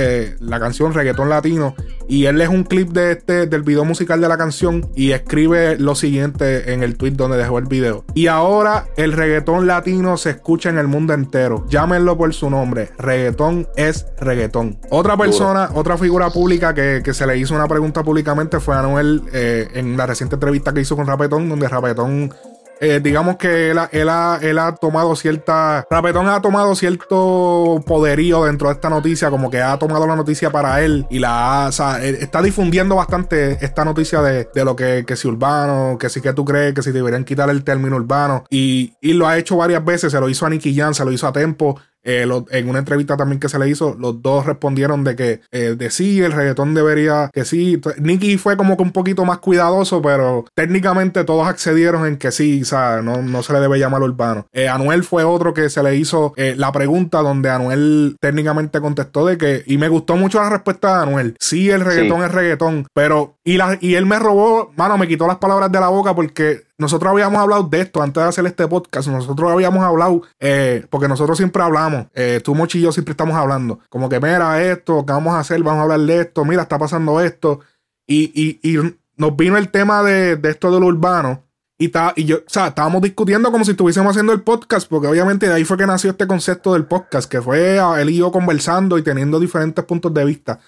la 0.40 0.60
canción 0.60 0.94
reggaetón 0.94 1.28
latino. 1.28 1.74
Y 2.08 2.26
él 2.26 2.40
es 2.40 2.48
un 2.48 2.64
clip 2.64 2.90
de 2.90 3.12
este, 3.12 3.46
del 3.46 3.62
video 3.62 3.84
musical 3.84 4.20
de 4.20 4.28
la 4.28 4.36
canción 4.36 4.43
canción 4.44 4.90
y 4.94 5.12
escribe 5.12 5.78
lo 5.78 5.94
siguiente 5.94 6.74
en 6.74 6.82
el 6.82 6.96
tweet 6.96 7.12
donde 7.12 7.38
dejó 7.38 7.58
el 7.58 7.64
video. 7.64 8.04
Y 8.12 8.26
ahora 8.26 8.86
el 8.98 9.12
reggaetón 9.12 9.66
latino 9.66 10.18
se 10.18 10.30
escucha 10.30 10.68
en 10.68 10.76
el 10.76 10.86
mundo 10.86 11.14
entero. 11.14 11.64
Llámenlo 11.70 12.18
por 12.18 12.34
su 12.34 12.50
nombre. 12.50 12.90
Reggaetón 12.98 13.66
es 13.76 14.06
reggaetón. 14.20 14.78
Otra 14.90 15.16
persona, 15.16 15.68
Duro. 15.68 15.80
otra 15.80 15.96
figura 15.96 16.28
pública 16.28 16.74
que, 16.74 17.00
que, 17.02 17.14
se 17.14 17.26
le 17.26 17.38
hizo 17.38 17.54
una 17.54 17.66
pregunta 17.66 18.02
públicamente 18.02 18.60
fue 18.60 18.74
a 18.74 18.80
Anuel 18.80 19.22
eh, 19.32 19.68
en 19.72 19.96
la 19.96 20.04
reciente 20.04 20.36
entrevista 20.36 20.74
que 20.74 20.82
hizo 20.82 20.94
con 20.94 21.06
Rapetón, 21.06 21.48
donde 21.48 21.66
Rapetón 21.66 22.34
eh, 22.84 23.00
digamos 23.00 23.36
que 23.36 23.70
él, 23.70 23.78
él, 23.92 24.08
ha, 24.08 24.38
él, 24.42 24.58
ha, 24.58 24.74
tomado 24.74 25.16
cierta. 25.16 25.86
Rapetón 25.90 26.28
ha 26.28 26.40
tomado 26.40 26.74
cierto 26.74 27.82
poderío 27.86 28.44
dentro 28.44 28.68
de 28.68 28.74
esta 28.74 28.90
noticia, 28.90 29.30
como 29.30 29.50
que 29.50 29.60
ha 29.60 29.78
tomado 29.78 30.06
la 30.06 30.16
noticia 30.16 30.50
para 30.50 30.82
él 30.82 31.06
y 31.10 31.18
la 31.18 31.64
ha, 31.64 31.68
o 31.68 31.72
sea, 31.72 32.04
está 32.04 32.42
difundiendo 32.42 32.96
bastante 32.96 33.58
esta 33.64 33.84
noticia 33.84 34.20
de, 34.22 34.48
de 34.54 34.64
lo 34.64 34.76
que, 34.76 35.04
que 35.06 35.16
si 35.16 35.28
urbano, 35.28 35.96
que 35.98 36.08
si 36.08 36.20
que 36.20 36.32
tú 36.32 36.44
crees, 36.44 36.74
que 36.74 36.82
si 36.82 36.90
deberían 36.92 37.24
quitar 37.24 37.48
el 37.50 37.64
término 37.64 37.96
urbano. 37.96 38.44
Y, 38.50 38.94
y 39.00 39.14
lo 39.14 39.26
ha 39.26 39.38
hecho 39.38 39.56
varias 39.56 39.84
veces, 39.84 40.12
se 40.12 40.20
lo 40.20 40.28
hizo 40.28 40.46
a 40.46 40.50
Nicky 40.50 40.74
Jan, 40.74 40.94
se 40.94 41.04
lo 41.04 41.12
hizo 41.12 41.26
a 41.26 41.32
Tempo. 41.32 41.80
Eh, 42.04 42.26
lo, 42.26 42.44
en 42.50 42.68
una 42.68 42.78
entrevista 42.78 43.16
también 43.16 43.40
que 43.40 43.48
se 43.48 43.58
le 43.58 43.68
hizo, 43.68 43.96
los 43.98 44.22
dos 44.22 44.46
respondieron 44.46 45.04
de 45.04 45.16
que 45.16 45.40
eh, 45.50 45.74
de 45.76 45.90
sí, 45.90 46.20
el 46.20 46.32
reggaetón 46.32 46.74
debería 46.74 47.30
que 47.32 47.44
sí. 47.44 47.80
Nicky 47.98 48.36
fue 48.36 48.56
como 48.56 48.76
que 48.76 48.82
un 48.82 48.92
poquito 48.92 49.24
más 49.24 49.38
cuidadoso, 49.38 50.02
pero 50.02 50.44
técnicamente 50.54 51.24
todos 51.24 51.48
accedieron 51.48 52.06
en 52.06 52.16
que 52.16 52.30
sí, 52.30 52.62
o 52.62 52.64
sea, 52.64 53.00
no, 53.02 53.22
no 53.22 53.42
se 53.42 53.52
le 53.52 53.60
debe 53.60 53.78
llamar 53.78 54.02
urbano. 54.02 54.46
Eh, 54.52 54.68
Anuel 54.68 55.02
fue 55.04 55.24
otro 55.24 55.54
que 55.54 55.70
se 55.70 55.82
le 55.82 55.96
hizo 55.96 56.34
la 56.36 56.72
pregunta 56.72 57.22
donde 57.22 57.50
Anuel 57.50 58.16
técnicamente 58.20 58.80
contestó 58.80 59.26
de 59.26 59.38
que, 59.38 59.62
y 59.66 59.78
me 59.78 59.88
gustó 59.88 60.16
mucho 60.16 60.40
la 60.40 60.50
respuesta 60.50 60.96
de 60.96 61.02
Anuel, 61.02 61.36
sí, 61.40 61.70
el 61.70 61.80
reggaetón 61.80 62.18
sí. 62.18 62.26
es 62.26 62.32
reggaetón, 62.32 62.86
pero, 62.92 63.36
y, 63.44 63.56
la, 63.56 63.78
y 63.80 63.94
él 63.94 64.06
me 64.06 64.18
robó, 64.18 64.72
mano, 64.76 64.98
me 64.98 65.08
quitó 65.08 65.26
las 65.26 65.38
palabras 65.38 65.72
de 65.72 65.80
la 65.80 65.88
boca 65.88 66.14
porque 66.14 66.62
nosotros 66.76 67.10
habíamos 67.12 67.40
hablado 67.40 67.62
de 67.64 67.80
esto 67.82 68.02
antes 68.02 68.22
de 68.22 68.28
hacer 68.28 68.46
este 68.46 68.66
podcast. 68.66 69.08
Nosotros 69.08 69.50
habíamos 69.50 69.82
hablado, 69.84 70.22
eh, 70.40 70.86
porque 70.90 71.08
nosotros 71.08 71.38
siempre 71.38 71.62
hablamos, 71.62 72.06
eh, 72.14 72.40
tú, 72.42 72.54
Mochi 72.54 72.78
y 72.78 72.82
yo 72.82 72.92
siempre 72.92 73.12
estamos 73.12 73.36
hablando. 73.36 73.78
Como 73.88 74.08
que, 74.08 74.18
mira, 74.20 74.62
esto, 74.62 75.04
¿qué 75.06 75.12
vamos 75.12 75.34
a 75.34 75.40
hacer? 75.40 75.62
Vamos 75.62 75.80
a 75.80 75.82
hablar 75.82 76.00
de 76.00 76.20
esto, 76.22 76.44
mira, 76.44 76.62
está 76.62 76.78
pasando 76.78 77.20
esto. 77.20 77.60
Y, 78.06 78.32
y, 78.34 78.60
y 78.62 78.96
nos 79.16 79.36
vino 79.36 79.56
el 79.56 79.68
tema 79.70 80.02
de, 80.02 80.36
de 80.36 80.50
esto 80.50 80.72
de 80.72 80.80
lo 80.80 80.86
urbano. 80.86 81.44
Y, 81.78 81.88
ta, 81.88 82.12
y 82.16 82.24
yo, 82.24 82.38
o 82.38 82.40
sea, 82.46 82.68
estábamos 82.68 83.02
discutiendo 83.02 83.50
como 83.50 83.64
si 83.64 83.72
estuviésemos 83.72 84.10
haciendo 84.10 84.32
el 84.32 84.42
podcast, 84.42 84.88
porque 84.88 85.08
obviamente 85.08 85.46
de 85.46 85.54
ahí 85.54 85.64
fue 85.64 85.76
que 85.76 85.86
nació 85.86 86.10
este 86.10 86.26
concepto 86.26 86.72
del 86.74 86.86
podcast, 86.86 87.30
que 87.30 87.42
fue 87.42 87.78
él 88.00 88.10
y 88.10 88.16
yo 88.18 88.30
conversando 88.30 88.96
y 88.96 89.02
teniendo 89.02 89.40
diferentes 89.40 89.84
puntos 89.84 90.14
de 90.14 90.24
vista. 90.24 90.60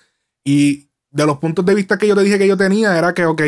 Y 0.44 0.88
de 1.10 1.26
los 1.26 1.38
puntos 1.38 1.64
de 1.64 1.74
vista 1.74 1.96
que 1.96 2.08
yo 2.08 2.14
te 2.14 2.22
dije 2.22 2.38
que 2.38 2.48
yo 2.48 2.56
tenía, 2.56 2.98
era 2.98 3.14
que, 3.14 3.24
ok, 3.24 3.42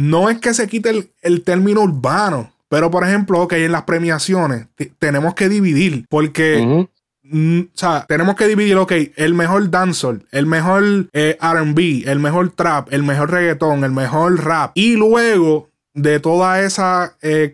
no 0.00 0.30
es 0.30 0.38
que 0.38 0.54
se 0.54 0.66
quite 0.66 0.90
el, 0.90 1.10
el 1.20 1.44
término 1.44 1.82
urbano, 1.82 2.50
pero 2.70 2.90
por 2.90 3.04
ejemplo, 3.04 3.40
ok, 3.40 3.52
en 3.52 3.72
las 3.72 3.82
premiaciones 3.82 4.66
tenemos 4.98 5.34
que 5.34 5.48
dividir, 5.48 6.06
porque... 6.08 6.62
Uh 6.64 6.68
-huh. 6.68 6.88
Mm, 7.32 7.60
o 7.60 7.78
sea, 7.78 8.06
tenemos 8.08 8.34
que 8.34 8.48
dividir, 8.48 8.76
ok, 8.76 8.92
el 9.14 9.34
mejor 9.34 9.70
dancehall, 9.70 10.26
el 10.32 10.46
mejor 10.46 10.82
eh, 11.12 11.38
RB, 11.40 12.08
el 12.08 12.18
mejor 12.18 12.50
trap, 12.50 12.92
el 12.92 13.04
mejor 13.04 13.30
reggaetón, 13.30 13.84
el 13.84 13.92
mejor 13.92 14.42
rap. 14.42 14.72
Y 14.74 14.96
luego 14.96 15.68
de 15.94 16.18
toda 16.18 16.60
esa 16.60 17.14
eh, 17.22 17.52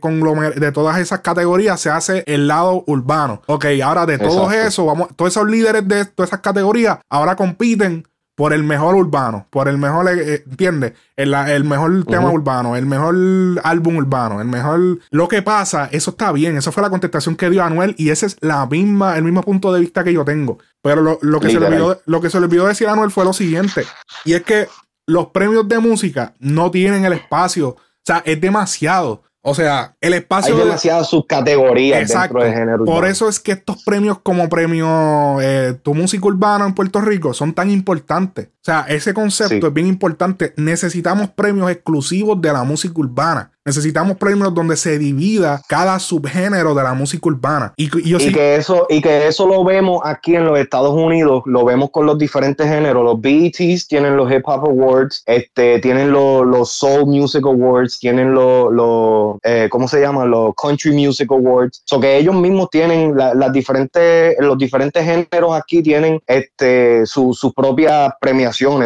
de 0.56 0.72
todas 0.72 0.98
esas 0.98 1.20
categorías 1.20 1.78
se 1.80 1.90
hace 1.90 2.22
el 2.26 2.48
lado 2.48 2.84
urbano. 2.86 3.42
Ok, 3.46 3.66
ahora 3.84 4.06
de 4.06 4.18
todos 4.18 4.50
esos, 4.52 4.86
vamos, 4.86 5.08
todos 5.14 5.32
esos 5.32 5.46
líderes 5.50 5.86
de 5.86 6.06
todas 6.06 6.30
esas 6.30 6.40
categorías 6.40 6.98
ahora 7.10 7.36
compiten 7.36 8.06
por 8.36 8.52
el 8.52 8.62
mejor 8.62 8.94
urbano, 8.94 9.46
por 9.50 9.66
el 9.66 9.78
mejor, 9.78 10.08
eh, 10.10 10.34
eh, 10.34 10.44
¿entiendes? 10.46 10.92
El, 11.16 11.32
el, 11.32 11.64
mejor 11.64 12.04
tema 12.04 12.30
urbano, 12.30 12.76
el 12.76 12.84
mejor 12.84 13.16
álbum 13.64 13.96
urbano, 13.96 14.42
el 14.42 14.46
mejor... 14.46 14.98
Lo 15.10 15.26
que 15.26 15.40
pasa, 15.40 15.88
eso 15.90 16.10
está 16.10 16.32
bien, 16.32 16.56
eso 16.56 16.70
fue 16.70 16.82
la 16.82 16.90
contestación 16.90 17.34
que 17.34 17.48
dio 17.48 17.64
Anuel 17.64 17.94
y 17.96 18.10
ese 18.10 18.26
es 18.26 18.36
la 18.40 18.66
misma, 18.66 19.16
el 19.16 19.24
mismo 19.24 19.42
punto 19.42 19.72
de 19.72 19.80
vista 19.80 20.04
que 20.04 20.12
yo 20.12 20.24
tengo. 20.24 20.58
Pero 20.82 21.18
lo, 21.20 21.40
que, 21.40 21.50
se 21.50 21.58
le 21.58 21.66
olvidó, 21.66 22.02
lo 22.04 22.20
que 22.20 22.28
se 22.28 22.38
le 22.38 22.44
olvidó 22.44 22.66
decir 22.66 22.86
a 22.88 22.92
Anuel 22.92 23.10
fue 23.10 23.24
lo 23.24 23.32
siguiente, 23.32 23.84
y 24.26 24.34
es 24.34 24.42
que 24.42 24.68
los 25.06 25.28
premios 25.28 25.66
de 25.66 25.78
música 25.78 26.34
no 26.38 26.70
tienen 26.70 27.06
el 27.06 27.14
espacio, 27.14 27.70
o 27.70 27.78
sea, 28.04 28.22
es 28.26 28.38
demasiado. 28.40 29.22
O 29.48 29.54
sea, 29.54 29.94
el 30.00 30.14
espacio. 30.14 30.56
Hay 30.56 30.60
demasiadas 30.60 31.08
subcategorías 31.08 32.08
dentro 32.08 32.42
del 32.42 32.52
género. 32.52 32.84
Por 32.84 33.06
eso 33.06 33.28
es 33.28 33.38
que 33.38 33.52
estos 33.52 33.80
premios, 33.84 34.18
como 34.18 34.48
premio 34.48 35.40
eh, 35.40 35.78
Tu 35.84 35.94
Música 35.94 36.26
Urbana 36.26 36.66
en 36.66 36.74
Puerto 36.74 37.00
Rico, 37.00 37.32
son 37.32 37.54
tan 37.54 37.70
importantes. 37.70 38.48
O 38.66 38.68
sea, 38.68 38.84
ese 38.88 39.14
concepto 39.14 39.68
es 39.68 39.72
bien 39.72 39.86
importante. 39.86 40.52
Necesitamos 40.56 41.28
premios 41.28 41.70
exclusivos 41.70 42.42
de 42.42 42.52
la 42.52 42.64
música 42.64 42.94
urbana. 42.98 43.52
Necesitamos 43.64 44.16
premios 44.16 44.54
donde 44.54 44.76
se 44.76 44.96
divida 44.96 45.60
cada 45.68 45.98
subgénero 45.98 46.72
de 46.72 46.84
la 46.84 46.94
música 46.94 47.28
urbana. 47.28 47.74
Y, 47.76 47.88
que 47.88 48.54
eso, 48.54 48.86
y 48.88 49.00
que 49.00 49.26
eso 49.26 49.46
lo 49.48 49.64
vemos 49.64 50.02
aquí 50.04 50.36
en 50.36 50.44
los 50.44 50.56
Estados 50.56 50.94
Unidos, 50.94 51.42
lo 51.46 51.64
vemos 51.64 51.90
con 51.90 52.06
los 52.06 52.16
diferentes 52.16 52.64
géneros. 52.64 53.04
Los 53.04 53.20
BETs 53.20 53.88
tienen 53.88 54.16
los 54.16 54.30
Hip 54.30 54.42
Hop 54.44 54.66
Awards, 54.66 55.24
este, 55.26 55.80
tienen 55.80 56.12
los, 56.12 56.70
Soul 56.70 57.06
Music 57.06 57.44
Awards, 57.44 57.98
tienen 57.98 58.34
los, 58.34 59.36
eh, 59.42 59.66
¿cómo 59.68 59.88
se 59.88 60.00
llama? 60.00 60.24
Los 60.26 60.54
Country 60.54 60.92
Music 60.92 61.28
Awards. 61.32 61.82
So 61.86 61.98
que 61.98 62.18
ellos 62.18 62.36
mismos 62.36 62.70
tienen 62.70 63.16
las 63.16 63.52
diferentes, 63.52 64.36
los 64.38 64.56
diferentes 64.58 65.04
géneros 65.04 65.54
aquí 65.54 65.82
tienen 65.82 66.20
este, 66.28 67.04
sus 67.04 67.52
propias 67.52 68.12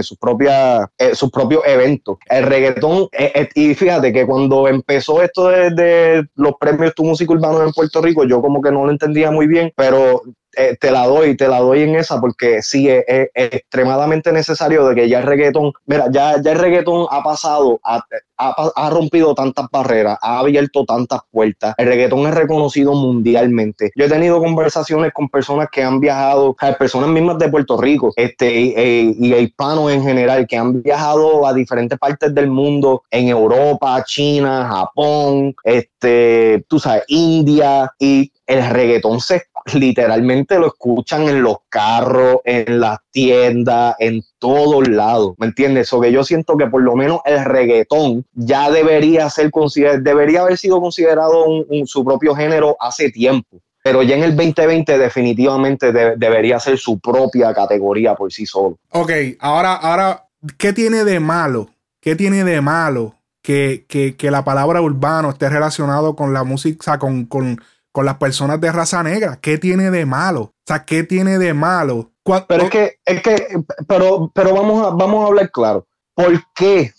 sus 0.02 0.18
propias, 0.18 0.88
eh, 0.98 1.14
sus 1.14 1.30
propios 1.30 1.62
eventos. 1.66 2.18
El 2.28 2.44
reggaetón, 2.44 3.08
eh, 3.12 3.48
y 3.54 3.74
fíjate 3.74 4.12
que 4.12 4.26
cuando 4.26 4.68
empezó 4.68 5.22
esto 5.22 5.48
de, 5.48 6.26
los 6.34 6.54
premios 6.58 6.94
Tu 6.94 7.04
Música 7.04 7.32
Urbana 7.32 7.64
en 7.64 7.72
Puerto 7.72 8.00
Rico, 8.02 8.24
yo 8.24 8.40
como 8.40 8.60
que 8.60 8.70
no 8.70 8.84
lo 8.84 8.90
entendía 8.90 9.30
muy 9.30 9.46
bien, 9.46 9.72
pero 9.76 10.22
eh, 10.56 10.76
te 10.80 10.90
la 10.90 11.06
doy, 11.06 11.36
te 11.36 11.48
la 11.48 11.60
doy 11.60 11.82
en 11.82 11.94
esa 11.94 12.20
porque 12.20 12.62
sí 12.62 12.88
es, 12.88 13.04
extremadamente 13.34 14.32
necesario 14.32 14.86
de 14.86 14.94
que 14.94 15.08
ya 15.08 15.20
el 15.20 15.26
reggaetón, 15.26 15.72
mira, 15.86 16.06
ya, 16.10 16.40
ya 16.42 16.52
el 16.52 16.58
reggaetón 16.58 17.06
ha 17.10 17.22
pasado, 17.22 17.80
ha, 17.84 18.04
ha, 18.36 18.90
rompido 18.90 19.34
tantas 19.34 19.66
barreras, 19.70 20.18
ha 20.22 20.38
abierto 20.40 20.84
tantas 20.84 21.20
puertas, 21.30 21.74
el 21.78 21.86
reggaetón 21.86 22.26
es 22.26 22.34
reconocido 22.34 22.94
mundialmente. 22.94 23.92
Yo 23.94 24.06
he 24.06 24.08
tenido 24.08 24.40
conversaciones 24.40 25.12
con 25.12 25.28
personas 25.28 25.68
que 25.70 25.82
han 25.82 26.00
viajado, 26.00 26.56
personas 26.78 27.10
mismas 27.10 27.38
de 27.38 27.48
Puerto 27.48 27.80
Rico, 27.80 28.12
este, 28.16 28.52
y, 28.52 29.16
y 29.18 29.34
hispanos 29.34 29.92
en 29.92 30.02
general, 30.02 30.46
que 30.46 30.56
han 30.56 30.82
viajado 30.82 31.46
a 31.46 31.52
diferentes 31.52 31.98
partes 31.98 32.34
del 32.34 32.48
mundo, 32.48 33.02
en 33.10 33.28
Europa, 33.28 34.02
China, 34.04 34.66
Japón, 34.68 35.54
este, 35.64 36.64
tú 36.68 36.78
sabes, 36.78 37.04
India, 37.08 37.92
y 37.98 38.32
el 38.50 38.68
reggaetón 38.68 39.20
se 39.20 39.44
literalmente 39.74 40.58
lo 40.58 40.66
escuchan 40.66 41.28
en 41.28 41.42
los 41.42 41.58
carros, 41.68 42.38
en 42.44 42.80
las 42.80 42.98
tiendas, 43.12 43.94
en 44.00 44.22
todos 44.40 44.88
lados, 44.88 45.34
¿me 45.38 45.46
entiendes? 45.46 45.92
O 45.92 46.00
que 46.00 46.10
yo 46.10 46.24
siento 46.24 46.56
que 46.56 46.66
por 46.66 46.82
lo 46.82 46.96
menos 46.96 47.20
el 47.24 47.44
reggaetón 47.44 48.26
ya 48.32 48.70
debería 48.70 49.30
ser 49.30 49.52
considerado, 49.52 50.00
debería 50.00 50.40
haber 50.40 50.58
sido 50.58 50.80
considerado 50.80 51.46
su 51.86 52.04
propio 52.04 52.34
género 52.34 52.76
hace 52.80 53.10
tiempo. 53.10 53.60
Pero 53.84 54.02
ya 54.02 54.16
en 54.16 54.24
el 54.24 54.36
2020 54.36 54.98
definitivamente 54.98 55.92
debería 55.92 56.58
ser 56.58 56.76
su 56.76 56.98
propia 56.98 57.54
categoría 57.54 58.14
por 58.14 58.32
sí 58.32 58.44
solo. 58.46 58.78
Ok, 58.90 59.12
ahora, 59.38 59.74
ahora, 59.74 60.26
¿qué 60.58 60.72
tiene 60.72 61.04
de 61.04 61.20
malo? 61.20 61.70
¿Qué 62.00 62.16
tiene 62.16 62.44
de 62.44 62.60
malo 62.60 63.14
que, 63.42 63.86
que, 63.88 64.30
la 64.30 64.44
palabra 64.44 64.82
urbano 64.82 65.30
esté 65.30 65.48
relacionado 65.48 66.14
con 66.14 66.34
la 66.34 66.44
música, 66.44 66.98
con, 66.98 67.24
con 67.24 67.60
con 67.92 68.06
las 68.06 68.16
personas 68.16 68.60
de 68.60 68.72
raza 68.72 69.02
negra. 69.02 69.38
¿Qué 69.40 69.58
tiene 69.58 69.90
de 69.90 70.06
malo? 70.06 70.40
O 70.42 70.54
sea, 70.66 70.84
¿qué 70.84 71.02
tiene 71.02 71.38
de 71.38 71.54
malo? 71.54 72.12
Pero 72.48 72.64
es 72.64 72.70
que, 72.70 72.98
es 73.04 73.22
que, 73.22 73.64
pero, 73.88 74.30
pero 74.34 74.54
vamos 74.54 74.86
a, 74.86 74.90
vamos 74.90 75.24
a 75.24 75.26
hablar 75.28 75.50
claro. 75.50 75.86
¿Por 76.14 76.40
qué? 76.54 76.92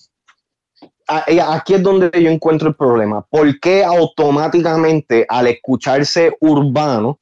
Aquí 1.07 1.74
es 1.74 1.83
donde 1.83 2.10
yo 2.21 2.29
encuentro 2.29 2.69
el 2.69 2.75
problema. 2.75 3.21
¿Por 3.29 3.60
qué 3.60 3.83
automáticamente 3.83 5.25
al 5.27 5.48
escucharse 5.48 6.36
urbano 6.39 7.19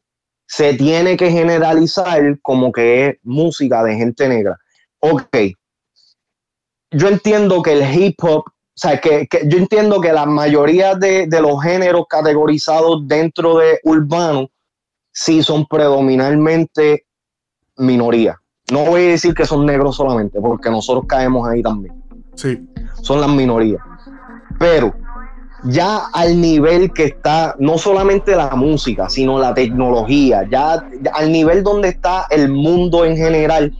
se 0.48 0.74
tiene 0.76 1.18
que 1.18 1.32
generalizar 1.32 2.40
como 2.42 2.72
que 2.72 3.08
es 3.08 3.18
música 3.24 3.84
de 3.84 3.96
gente 3.96 4.28
negra? 4.30 4.58
Ok. 5.00 5.36
Yo 6.92 7.08
entiendo 7.08 7.62
que 7.62 7.74
el 7.74 7.94
hip 7.94 8.24
hop 8.24 8.46
sea, 8.80 9.00
que, 9.00 9.28
yo 9.46 9.58
entiendo 9.58 10.00
que 10.00 10.14
la 10.14 10.26
mayoría 10.26 10.96
de, 10.96 11.28
los 11.42 11.62
géneros 11.62 12.06
categorizados 12.10 13.08
dentro 13.08 13.58
de 13.58 13.80
urbano 13.84 14.50
sí 15.12 15.44
son 15.44 15.66
predominantemente 15.66 17.06
minoría. 17.78 18.40
No 18.72 18.86
voy 18.86 19.02
a 19.02 19.08
decir 19.10 19.34
que 19.34 19.46
son 19.46 19.66
negros 19.66 19.96
solamente, 19.96 20.40
porque 20.40 20.70
nosotros 20.70 21.06
caemos 21.08 21.48
ahí 21.48 21.62
también. 21.62 21.94
Sí. 22.36 22.60
Son 23.02 23.20
las 23.20 23.30
minorías. 23.30 23.82
Pero 24.58 24.94
ya 25.64 26.08
al 26.14 26.40
nivel 26.40 26.94
que 26.94 27.06
está, 27.06 27.56
no 27.60 27.78
solamente 27.78 28.36
la 28.36 28.52
música, 28.52 29.10
sino 29.10 29.40
la 29.40 29.54
tecnología, 29.54 30.48
ya 30.50 30.86
al 31.14 31.32
nivel 31.32 31.64
donde 31.64 31.90
está 31.90 32.28
el 32.30 32.50
mundo 32.50 33.04
en 33.04 33.18
general, 33.18 33.74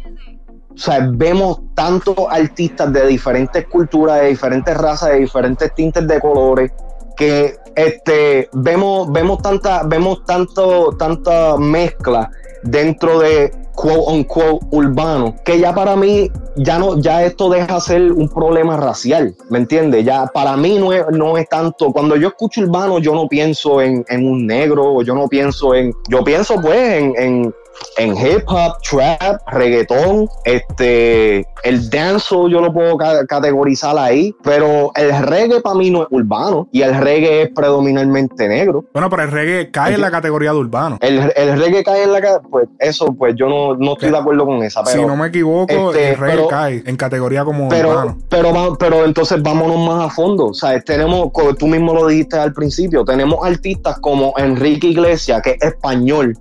o 0.74 0.78
sea, 0.78 1.10
vemos 1.12 1.62
tantos 1.74 2.16
artistas 2.30 2.94
de 2.94 3.08
diferentes 3.08 3.68
culturas, 3.68 4.22
de 4.22 4.28
diferentes 4.30 4.78
razas, 4.78 5.12
de 5.12 5.20
diferentes 5.20 5.74
tintes 5.76 6.08
de 6.08 6.22
colores, 6.22 6.72
que 7.18 7.58
este, 7.76 8.50
vemos, 8.54 9.12
vemos, 9.12 9.42
tanta, 9.42 9.84
vemos 9.84 10.24
tanto, 10.26 10.96
tanta 10.98 11.58
mezcla 11.58 12.30
dentro 12.64 13.20
de 13.20 13.52
quote 13.74 14.12
unquote 14.12 14.66
urbano, 14.72 15.36
que 15.46 15.60
ya 15.60 15.74
para 15.74 15.96
mí, 15.96 16.30
ya 16.58 16.78
no, 16.80 17.00
ya 17.00 17.24
esto 17.24 17.50
deja 17.50 17.80
ser 17.80 18.12
un 18.12 18.28
problema 18.28 18.76
racial, 18.76 19.36
¿me 19.50 19.60
entiendes? 19.60 20.04
Ya 20.04 20.28
para 20.28 20.58
mí 20.58 20.78
no 20.78 20.92
es, 20.92 21.06
no 21.12 21.38
es 21.38 21.48
tanto, 21.48 21.92
cuando 21.92 22.18
yo 22.18 22.28
escucho 22.30 22.62
urbano, 22.62 23.00
yo 23.00 23.14
no 23.14 23.28
pienso 23.28 23.82
en, 23.82 24.06
un 24.12 24.46
negro, 24.46 25.02
yo 25.02 25.16
no 25.16 25.28
pienso 25.30 25.74
en, 25.74 25.94
yo 26.10 26.24
pienso 26.24 26.56
pues 26.62 26.78
en, 26.78 27.14
en 27.18 27.56
hip 27.98 28.44
hop, 28.48 28.74
trap, 28.82 29.42
reggaetón, 29.52 30.28
este, 30.46 31.46
el 31.64 31.90
dancehall 31.90 32.52
yo 32.52 32.62
lo 32.62 32.74
puedo 32.74 32.98
categorizar 32.98 33.98
ahí, 33.98 34.34
pero 34.44 34.92
el 34.96 35.12
reggae 35.28 35.62
para 35.62 35.76
mí 35.76 35.90
no 35.90 36.04
es 36.04 36.08
urbano 36.12 36.68
y 36.72 36.82
el 36.82 36.96
reggae 36.96 37.44
es 37.44 37.50
predominantemente 37.54 38.48
negro. 38.48 38.86
Bueno, 38.94 39.10
pero 39.10 39.24
el 39.24 39.32
reggae 39.32 39.72
cae 39.72 39.96
en 39.96 40.02
la 40.02 40.12
categoría 40.12 40.52
de 40.52 40.58
urbano. 40.58 40.98
El, 41.02 41.32
reggae 41.60 41.84
cae 41.84 42.04
en 42.04 42.14
la 42.14 42.42
pues 42.50 42.68
eso, 42.80 43.14
pues 43.14 43.36
yo 43.36 43.48
no, 43.48 43.76
no 43.76 43.94
estoy 43.94 44.12
de 44.12 44.18
acuerdo 44.18 44.46
con 44.46 44.64
esa. 44.64 44.84
Pero, 44.84 45.02
si 45.02 45.06
no 45.06 45.16
me 45.16 45.28
equivoco, 45.28 45.92
este, 45.92 46.12
el 46.12 46.18
reggae 46.18 46.48
cae 46.48 46.84
en 46.86 46.96
categoría 46.96 47.44
como 47.46 47.70
pero, 47.70 47.90
urbano. 47.90 48.18
Pero, 48.30 48.78
pero 48.78 49.06
entonces 49.06 49.42
vámonos 49.42 49.78
más 49.88 50.06
a 50.06 50.10
fondo. 50.10 50.48
O 50.48 50.54
sea, 50.54 50.80
tenemos, 50.82 51.30
tú 51.58 51.68
mismo 51.68 51.94
lo 51.94 52.08
dijiste 52.08 52.38
al 52.38 52.54
principio, 52.54 53.04
tenemos 53.04 53.40
artistas 53.46 54.00
como 54.00 54.34
Enrique 54.38 54.88
Iglesias, 54.88 55.42
que 55.42 55.52
es 55.52 55.62
español. 55.62 56.38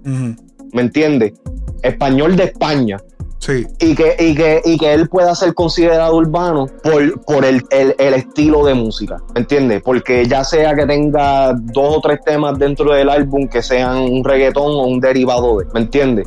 ¿Me 0.73 0.83
entiendes? 0.83 1.33
Español 1.83 2.37
de 2.37 2.45
España. 2.45 2.99
Sí. 3.39 3.67
Y 3.79 3.95
que, 3.95 4.17
y 4.19 4.35
que, 4.35 4.61
y 4.65 4.79
que 4.79 4.93
él 4.93 5.09
pueda 5.09 5.35
ser 5.35 5.55
considerado 5.55 6.17
urbano 6.17 6.67
por, 6.83 7.21
por 7.23 7.45
el, 7.45 7.65
estilo 7.71 8.65
de 8.65 8.75
música, 8.75 9.19
¿me 9.35 9.41
entiendes? 9.41 9.83
Porque 9.83 10.27
ya 10.27 10.45
sea 10.45 10.75
que 10.75 10.87
tenga 10.87 11.53
dos 11.55 11.97
o 11.97 12.01
tres 12.01 12.21
temas 12.25 12.59
dentro 12.59 12.93
del 12.93 13.09
álbum 13.09 13.49
que 13.49 13.63
sean 13.63 13.99
un 13.99 14.25
reggaetón 14.25 14.73
o 14.73 14.87
un 14.87 15.01
derivado 15.01 15.59
de, 15.59 15.67
¿me 15.73 15.81
entiendes? 15.81 16.27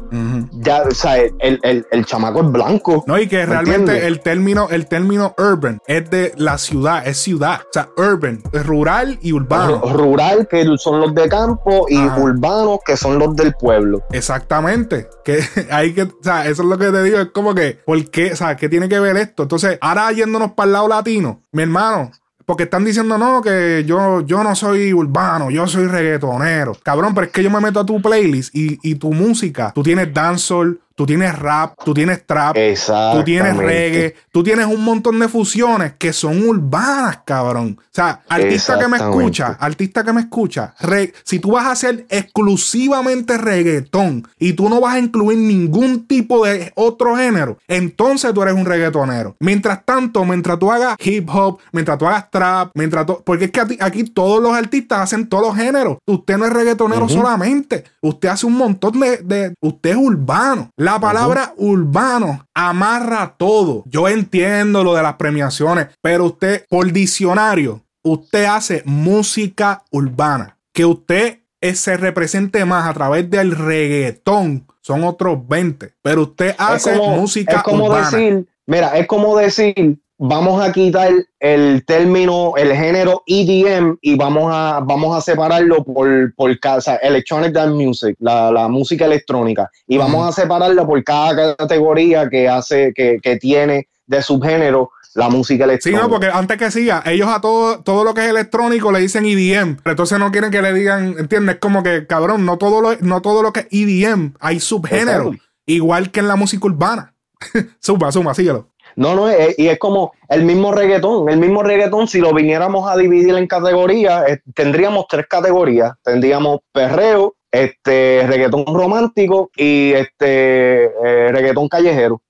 Ya, 0.53 0.83
o 0.83 0.91
sea, 0.91 1.17
el, 1.17 1.59
el, 1.61 2.05
chamaco 2.05 2.41
es 2.41 2.51
blanco. 2.51 3.03
No, 3.07 3.19
y 3.19 3.27
que 3.27 3.45
realmente 3.45 4.07
el 4.07 4.21
término, 4.21 4.67
el 4.69 4.87
término 4.87 5.33
urban 5.37 5.79
es 5.87 6.09
de 6.09 6.33
la 6.37 6.57
ciudad, 6.57 7.07
es 7.07 7.17
ciudad. 7.17 7.61
O 7.61 7.73
sea, 7.73 7.89
urban, 7.97 8.41
rural 8.51 9.17
y 9.21 9.33
urbano. 9.33 9.81
Rural, 9.93 10.47
que 10.49 10.65
son 10.77 11.01
los 11.01 11.13
de 11.13 11.27
campo, 11.29 11.85
y 11.89 11.97
urbanos, 11.97 12.79
que 12.85 12.97
son 12.97 13.19
los 13.19 13.35
del 13.35 13.53
pueblo. 13.53 14.03
Exactamente. 14.11 15.07
Que 15.23 15.39
hay 15.71 15.93
que, 15.93 16.03
o 16.03 16.11
sea, 16.21 16.47
eso 16.47 16.63
es 16.63 16.67
lo 16.67 16.77
que 16.77 16.91
digo, 17.03 17.20
es 17.20 17.29
como 17.31 17.53
que, 17.53 17.79
¿por 17.86 18.10
qué? 18.10 18.34
O 18.34 18.36
sea, 18.36 18.55
¿qué 18.55 18.70
tiene 18.70 18.89
que 18.89 19.00
ver 19.00 19.17
esto? 19.17 19.43
Entonces, 19.43 19.77
ahora 19.81 20.12
yéndonos 20.12 20.51
para 20.51 20.67
el 20.67 20.74
lado 20.74 20.88
latino, 20.88 21.41
mi 21.51 21.63
hermano, 21.63 22.12
porque 22.46 22.63
están 22.63 22.84
diciendo, 22.84 23.17
no, 23.17 23.41
que 23.41 23.84
yo, 23.86 24.22
yo 24.22 24.43
no 24.43 24.55
soy 24.55 24.93
urbano, 24.93 25.51
yo 25.51 25.67
soy 25.67 25.88
reggaetonero. 25.88 26.75
Cabrón, 26.84 27.13
pero 27.13 27.27
es 27.27 27.31
que 27.31 27.43
yo 27.43 27.50
me 27.50 27.62
meto 27.62 27.79
a 27.79 27.86
tu 27.86 28.01
playlist 28.01 28.53
y, 28.55 28.79
y 28.84 28.96
tu 28.96 29.13
música, 29.13 29.72
tú 29.74 29.84
tienes 29.84 30.13
dancehall, 30.13 30.79
tú 31.01 31.08
tienes 31.08 31.39
rap, 31.39 31.74
tú 31.84 31.96
tienes 31.96 32.27
trap, 32.27 32.55
tú 32.55 33.24
tienes 33.24 33.58
reggae, 33.58 34.15
tú 34.31 34.43
tienes 34.43 34.67
un 34.67 34.84
montón 34.84 35.17
de 35.17 35.27
fusiones 35.27 35.93
que 35.98 36.13
son 36.13 36.48
urbanas, 36.48 37.22
cabrón. 37.25 37.79
O 37.79 37.84
sea, 37.89 38.22
artista 38.29 38.77
que 38.77 38.88
me 38.88 38.98
escucha, 38.98 39.58
artista 39.60 40.03
que 40.03 40.13
me 40.13 40.22
escucha, 40.22 40.75
si 41.24 41.39
tú 41.39 41.53
vas 41.53 41.65
a 41.65 41.72
hacer 41.72 42.05
exclusivamente 42.08 43.39
reggaetón 43.39 44.27
y 44.38 44.53
tú 44.53 44.70
no 44.70 44.79
vas 44.79 44.93
a 44.93 45.00
incluir 45.00 45.39
ningún 45.39 46.05
tipo 46.05 46.46
de 46.46 46.72
otro 46.75 47.15
género, 47.15 47.58
entonces 47.67 48.31
tú 48.31 48.43
eres 48.43 48.53
un 48.53 48.65
reggaetonero. 48.65 49.36
Mientras 49.39 49.84
tanto, 49.84 50.24
mientras 50.24 50.60
tú 50.60 50.72
hagas 50.72 50.98
hip 51.03 51.27
hop, 51.34 51.58
mientras 51.72 51.98
tú 51.98 52.05
hagas 52.05 52.29
trap, 52.29 52.70
mientras 52.75 53.08
tú, 53.08 53.24
porque 53.25 53.46
es 53.46 53.51
que 53.51 53.62
aquí 53.79 54.03
todos 54.03 54.39
los 54.39 54.53
artistas 54.53 55.00
hacen 55.00 55.27
todos 55.27 55.48
los 55.48 55.55
géneros. 55.55 55.98
Usted 56.05 56.38
no 56.38 56.46
es 56.46 56.53
reggaetonero 56.53 57.10
solamente, 57.10 57.86
usted 58.01 58.29
hace 58.29 58.46
un 58.46 58.53
montón 58.53 59.00
de, 59.00 59.55
usted 59.62 59.89
es 59.89 59.98
urbano. 59.98 60.70
La 60.77 60.90
palabra 61.00 61.53
urbano 61.57 62.48
amarra 62.53 63.36
todo. 63.38 63.83
Yo 63.86 64.07
entiendo 64.07 64.83
lo 64.83 64.93
de 64.93 65.03
las 65.03 65.15
premiaciones, 65.15 65.88
pero 66.01 66.25
usted 66.25 66.65
por 66.69 66.91
diccionario, 66.91 67.81
usted 68.03 68.45
hace 68.45 68.83
música 68.86 69.83
urbana. 69.91 70.57
Que 70.74 70.86
usted 70.86 71.39
se 71.74 71.98
represente 71.98 72.65
más 72.65 72.89
a 72.89 72.93
través 72.93 73.29
del 73.29 73.51
reggaetón 73.51 74.65
son 74.81 75.03
otros 75.03 75.48
20. 75.48 75.93
Pero 76.01 76.24
usted 76.24 76.55
hace 76.57 76.95
música 76.95 77.57
es 77.57 77.63
como 77.63 77.86
urbana. 77.86 78.10
decir, 78.10 78.48
mira, 78.65 78.98
es 78.98 79.07
como 79.07 79.38
decir, 79.38 80.00
vamos 80.23 80.63
a 80.63 80.71
quitar 80.71 81.11
el 81.39 81.83
término, 81.83 82.53
el 82.55 82.73
género 82.75 83.23
EDM 83.25 83.97
y 84.01 84.15
vamos 84.15 84.51
a, 84.53 84.79
vamos 84.83 85.17
a 85.17 85.21
separarlo 85.21 85.83
por, 85.83 86.35
por 86.35 86.59
cada, 86.59 86.79
Electronic 86.97 87.51
Dance 87.51 87.73
Music, 87.73 88.15
la, 88.19 88.67
música 88.67 89.05
electrónica, 89.05 89.69
y 89.87 89.97
vamos 89.97 90.29
a 90.29 90.41
separarlo 90.41 90.85
por 90.85 91.03
cada 91.03 91.55
categoría 91.55 92.29
que 92.29 92.47
hace, 92.47 92.93
que, 92.93 93.17
que 93.19 93.37
tiene 93.37 93.87
de 94.05 94.21
subgénero 94.21 94.91
la 95.15 95.27
música 95.29 95.63
electrónica. 95.63 95.99
Sí, 95.99 96.07
no, 96.07 96.09
porque 96.11 96.27
antes 96.27 96.55
que 96.55 96.69
siga, 96.69 97.01
ellos 97.07 97.27
a 97.27 97.41
todo, 97.41 97.79
todo 97.79 98.03
lo 98.03 98.13
que 98.13 98.21
es 98.21 98.29
electrónico 98.29 98.91
le 98.91 98.99
dicen 98.99 99.25
EDM, 99.25 99.77
pero 99.77 99.93
entonces 99.93 100.19
no 100.19 100.31
quieren 100.31 100.51
que 100.51 100.61
le 100.61 100.71
digan, 100.71 101.15
¿entiendes? 101.17 101.55
Como 101.55 101.81
que, 101.81 102.05
cabrón, 102.05 102.45
no 102.45 102.59
todo 102.59 102.79
lo, 102.79 102.95
no 102.97 103.23
todo 103.23 103.41
lo 103.41 103.51
que 103.51 103.61
es 103.61 103.67
EDM, 103.71 104.35
hay 104.39 104.59
subgénero, 104.59 105.31
igual 105.65 106.11
que 106.11 106.19
en 106.19 106.27
la 106.27 106.35
música 106.35 106.67
urbana. 106.67 107.15
suma, 107.79 108.11
suma, 108.11 108.35
síguelo. 108.35 108.71
No, 108.95 109.15
no, 109.15 109.29
y 109.29 109.67
es 109.67 109.79
como 109.79 110.13
el 110.29 110.43
mismo 110.43 110.71
reggaetón. 110.71 111.29
El 111.29 111.39
mismo 111.39 111.63
reggaetón, 111.63 112.07
si 112.07 112.19
lo 112.19 112.33
viniéramos 112.33 112.89
a 112.89 112.98
dividir 112.98 113.36
en 113.36 113.48
categorías, 113.48 114.29
eh, 114.29 114.41
tendríamos 114.53 115.05
tres 115.10 115.27
categorías. 115.27 115.93
Tendríamos 116.03 116.60
perreo, 116.71 117.36
este, 117.51 118.25
reggaetón 118.27 118.65
romántico 118.65 119.51
y 119.55 119.93
este 119.93 120.86
eh, 120.86 121.31
reggaetón 121.31 121.67
callejero. 121.67 122.21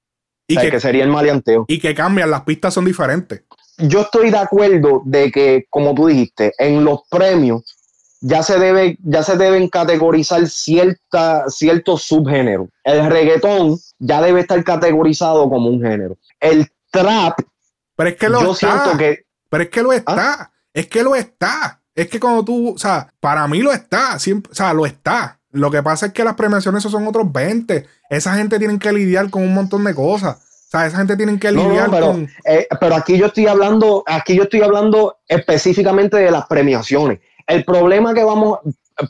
Y 0.48 0.58
que, 0.58 0.80
sería 0.80 1.03
el 1.03 1.10
maleanteo. 1.10 1.65
Y 1.68 1.80
que 1.80 1.96
cambian, 1.96 2.30
las 2.30 2.41
pistas 2.41 2.74
son 2.74 2.84
diferentes. 2.84 3.44
Yo 3.77 4.01
estoy 4.01 4.32
de 4.32 4.38
acuerdo 4.38 5.01
de 5.06 5.32
que, 5.32 5.65
como 5.70 5.96
tú 5.96 6.08
dijiste, 6.08 6.53
en 6.58 6.84
los 6.84 7.01
premios 7.10 7.63
ya 8.22 8.44
se, 8.44 8.58
debe, 8.60 8.98
ya 9.04 9.24
se 9.24 9.36
deben 9.36 9.68
categorizar 9.68 10.48
cierta, 10.48 11.50
ciertos 11.50 12.04
subgéneros. 12.04 12.70
El 12.84 13.10
reggaetón 13.10 13.78
ya 14.00 14.22
debe 14.22 14.42
estar 14.42 14.63
categorizado 14.63 15.50
como 15.50 15.70
un 15.70 15.82
género. 15.82 16.18
El 16.40 16.68
trap, 16.92 17.40
pero 17.96 18.10
es 18.10 18.16
que 18.16 18.30
lo 18.30 18.42
yo 18.42 18.51
está. 18.54 18.80
siento 18.82 18.98
que. 18.98 19.25
Pero 19.50 19.63
es 19.63 19.70
que 19.70 19.84
lo 19.84 19.94
está. 19.94 20.34
¿Ah? 20.34 20.51
Es 20.74 20.88
que 20.88 21.04
lo 21.04 21.16
está. 21.16 21.82
Es 21.94 22.08
que 22.08 22.20
cuando 22.20 22.44
tú, 22.44 22.74
o 22.74 22.78
sea, 22.78 23.13
para 23.20 23.48
mí 23.48 23.62
lo 23.62 23.72
está. 23.72 24.18
Siempre, 24.18 24.51
o 24.51 24.56
sea, 24.56 24.74
lo 24.74 24.86
está. 24.86 25.40
Lo 25.51 25.70
que 25.70 25.84
pasa 25.84 26.08
es 26.08 26.13
que 26.13 26.24
las 26.24 26.36
premiaciones 26.36 26.82
son 26.82 27.08
otros 27.08 27.32
20. 27.32 27.86
Esa 28.10 28.36
gente 28.36 28.58
tiene 28.58 28.80
que 28.80 28.92
lidiar 28.92 29.30
con 29.30 29.44
un 29.44 29.54
montón 29.54 29.84
de 29.84 29.94
cosas. 29.94 30.38
O 30.38 30.72
sea, 30.72 30.88
esa 30.88 30.98
gente 30.98 31.18
tiene 31.18 31.38
que 31.38 31.51
lidiar 31.51 31.92
pero, 31.92 32.08
con. 32.08 32.30
Eh, 32.46 32.68
pero 32.80 32.96
aquí 32.96 33.18
yo 33.18 33.25
estoy 33.25 33.48
hablando, 33.48 34.04
aquí 34.08 34.36
yo 34.36 34.44
estoy 34.44 34.62
hablando 34.62 35.18
específicamente 35.28 36.18
de 36.18 36.32
las 36.32 36.48
premiaciones. 36.48 37.20
El 37.51 37.65
problema 37.65 38.13
que 38.13 38.24
vamos, 38.24 38.60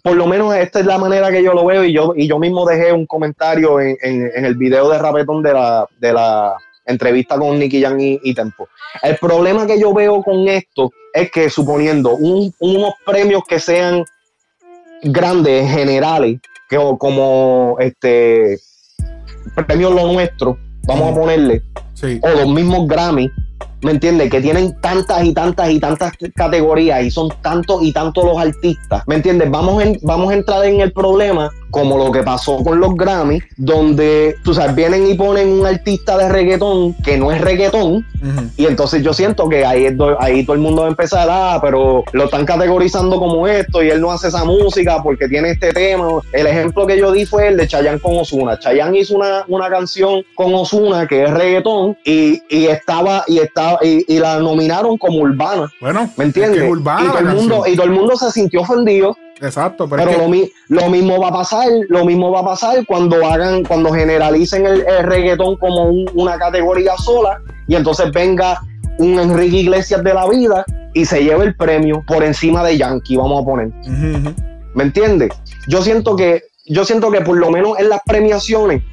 por 0.03 0.15
lo 0.15 0.25
menos 0.25 0.55
esta 0.55 0.79
es 0.79 0.85
la 0.85 0.97
manera 0.97 1.29
que 1.31 1.43
yo 1.43 1.53
lo 1.53 1.65
veo, 1.65 1.83
y 1.83 1.93
yo, 1.93 2.13
y 2.15 2.27
yo 2.27 2.39
mismo 2.39 2.65
dejé 2.65 2.91
un 2.91 3.05
comentario 3.05 3.79
en, 3.79 3.99
el 4.01 4.55
video 4.55 4.89
de 4.89 4.97
Rapetón 4.97 5.43
de 5.43 5.53
la, 5.53 5.87
de 5.99 6.11
la 6.11 6.57
entrevista 6.85 7.37
con 7.37 7.59
Nicky 7.59 7.81
Jan 7.83 7.97
y, 7.99 8.33
Tempo. 8.33 8.67
El 9.03 9.17
problema 9.17 9.67
que 9.67 9.79
yo 9.79 9.93
veo 9.93 10.23
con 10.23 10.47
esto 10.47 10.91
es 11.13 11.29
que 11.29 11.49
suponiendo 11.51 12.15
unos 12.15 12.93
premios 13.05 13.43
que 13.47 13.59
sean 13.59 14.05
grandes, 15.03 15.69
generales, 15.69 16.39
que, 16.67 16.77
como 16.97 17.75
este 17.79 18.59
premios 19.67 19.93
lo 19.93 20.11
nuestro, 20.11 20.57
vamos 20.87 21.11
a 21.11 21.19
ponerle, 21.19 21.61
o 22.21 22.29
los 22.29 22.47
mismos 22.47 22.87
Grammy, 22.87 23.29
¿me 23.81 23.91
entiendes? 23.91 24.29
Que 24.29 24.41
tienen 24.41 24.79
tantas 24.81 25.23
y 25.23 25.33
tantas 25.33 25.69
y 25.69 25.79
tantas 25.79 26.13
categorías 26.35 27.03
y 27.03 27.11
son 27.11 27.29
tantos 27.41 27.83
y 27.83 27.91
tantos 27.91 28.23
los 28.25 28.37
artistas, 28.37 29.03
¿me 29.07 29.15
entiendes? 29.15 29.49
Vamos, 29.49 29.83
vamos 30.01 30.31
a 30.31 30.35
entrar 30.35 30.65
en 30.65 30.81
el 30.81 30.91
problema 30.91 31.49
como 31.71 31.97
lo 31.97 32.11
que 32.11 32.21
pasó 32.21 32.57
con 32.63 32.79
los 32.79 32.95
Grammy, 32.95 33.39
donde, 33.57 34.35
tú 34.43 34.53
sabes, 34.53 34.75
vienen 34.75 35.07
y 35.07 35.15
ponen 35.15 35.47
un 35.47 35.65
artista 35.65 36.17
de 36.17 36.29
reggaetón 36.29 36.93
que 36.95 37.17
no 37.17 37.31
es 37.31 37.41
reggaetón, 37.41 38.05
y 38.57 38.65
entonces 38.65 39.01
yo 39.01 39.13
siento 39.13 39.49
que 39.49 39.65
ahí, 39.65 39.87
ahí 40.19 40.45
todo 40.45 40.55
el 40.55 40.61
mundo 40.61 40.81
va 40.81 40.87
a 40.89 40.91
empezar, 40.91 41.27
ah, 41.31 41.59
pero 41.61 42.03
lo 42.11 42.25
están 42.25 42.45
categorizando 42.45 43.17
como 43.17 43.47
esto, 43.47 43.81
y 43.81 43.89
él 43.89 44.01
no 44.01 44.11
hace 44.11 44.27
esa 44.27 44.43
música 44.43 45.01
porque 45.01 45.27
tiene 45.27 45.51
este 45.51 45.71
tema. 45.71 46.19
El 46.33 46.45
ejemplo 46.45 46.85
que 46.85 46.99
yo 46.99 47.11
di 47.11 47.25
fue 47.25 47.47
el 47.47 47.57
de 47.57 47.67
Chayanne 47.67 47.99
con 47.99 48.17
Osuna. 48.17 48.59
Chayanne 48.59 48.99
hizo 48.99 49.15
una, 49.15 49.45
una 49.47 49.69
canción 49.69 50.23
con 50.35 50.53
Osuna 50.53 51.07
que 51.07 51.23
es 51.23 51.31
reggaetón, 51.31 51.97
y, 52.03 52.41
estaba, 52.49 53.23
y 53.27 53.39
estaba, 53.51 53.79
y, 53.81 54.19
la 54.19 54.39
nominaron 54.39 54.97
como 54.97 55.19
urbana. 55.19 55.71
Bueno, 55.79 56.09
¿me 56.17 56.25
entiendes? 56.25 56.69
urbana 56.69 57.03
y, 57.03 57.07
todo 57.07 57.19
el 57.19 57.35
mundo, 57.35 57.63
y 57.67 57.75
todo 57.75 57.85
el 57.85 57.91
mundo 57.91 58.15
se 58.15 58.31
sintió 58.31 58.61
ofendido 58.61 59.15
Exacto, 59.41 59.89
pero, 59.89 60.11
lo, 60.67 60.89
mismo 60.89 61.19
va 61.19 61.29
a 61.29 61.31
pasar, 61.31 61.67
lo 61.89 62.05
mismo 62.05 62.29
va 62.29 62.41
a 62.41 62.45
pasar 62.45 62.85
cuando 62.85 63.25
hagan, 63.25 63.63
cuando 63.63 63.91
generalicen 63.91 64.67
el, 64.67 64.85
reggaetón 65.03 65.57
como 65.57 65.89
una 66.13 66.37
categoría 66.37 66.95
sola 66.97 67.41
y 67.67 67.75
entonces 67.75 68.11
venga 68.11 68.61
un 68.99 69.19
Enrique 69.19 69.57
Iglesias 69.57 70.03
de 70.03 70.13
la 70.13 70.29
vida 70.29 70.63
y 70.93 71.05
se 71.05 71.23
lleve 71.23 71.45
el 71.45 71.55
premio 71.55 72.03
por 72.05 72.23
encima 72.23 72.63
de 72.63 72.77
Yankee, 72.77 73.17
vamos 73.17 73.41
a 73.41 73.45
poner. 73.45 73.71
¿Me 74.75 74.83
entiendes? 74.83 75.31
Yo 75.67 75.81
siento 75.81 76.15
que, 76.15 76.43
yo 76.67 76.85
siento 76.85 77.09
que 77.09 77.21
por 77.21 77.35
lo 77.35 77.49
menos 77.49 77.79
en 77.79 77.89
las 77.89 78.01
premiaciones 78.05 78.83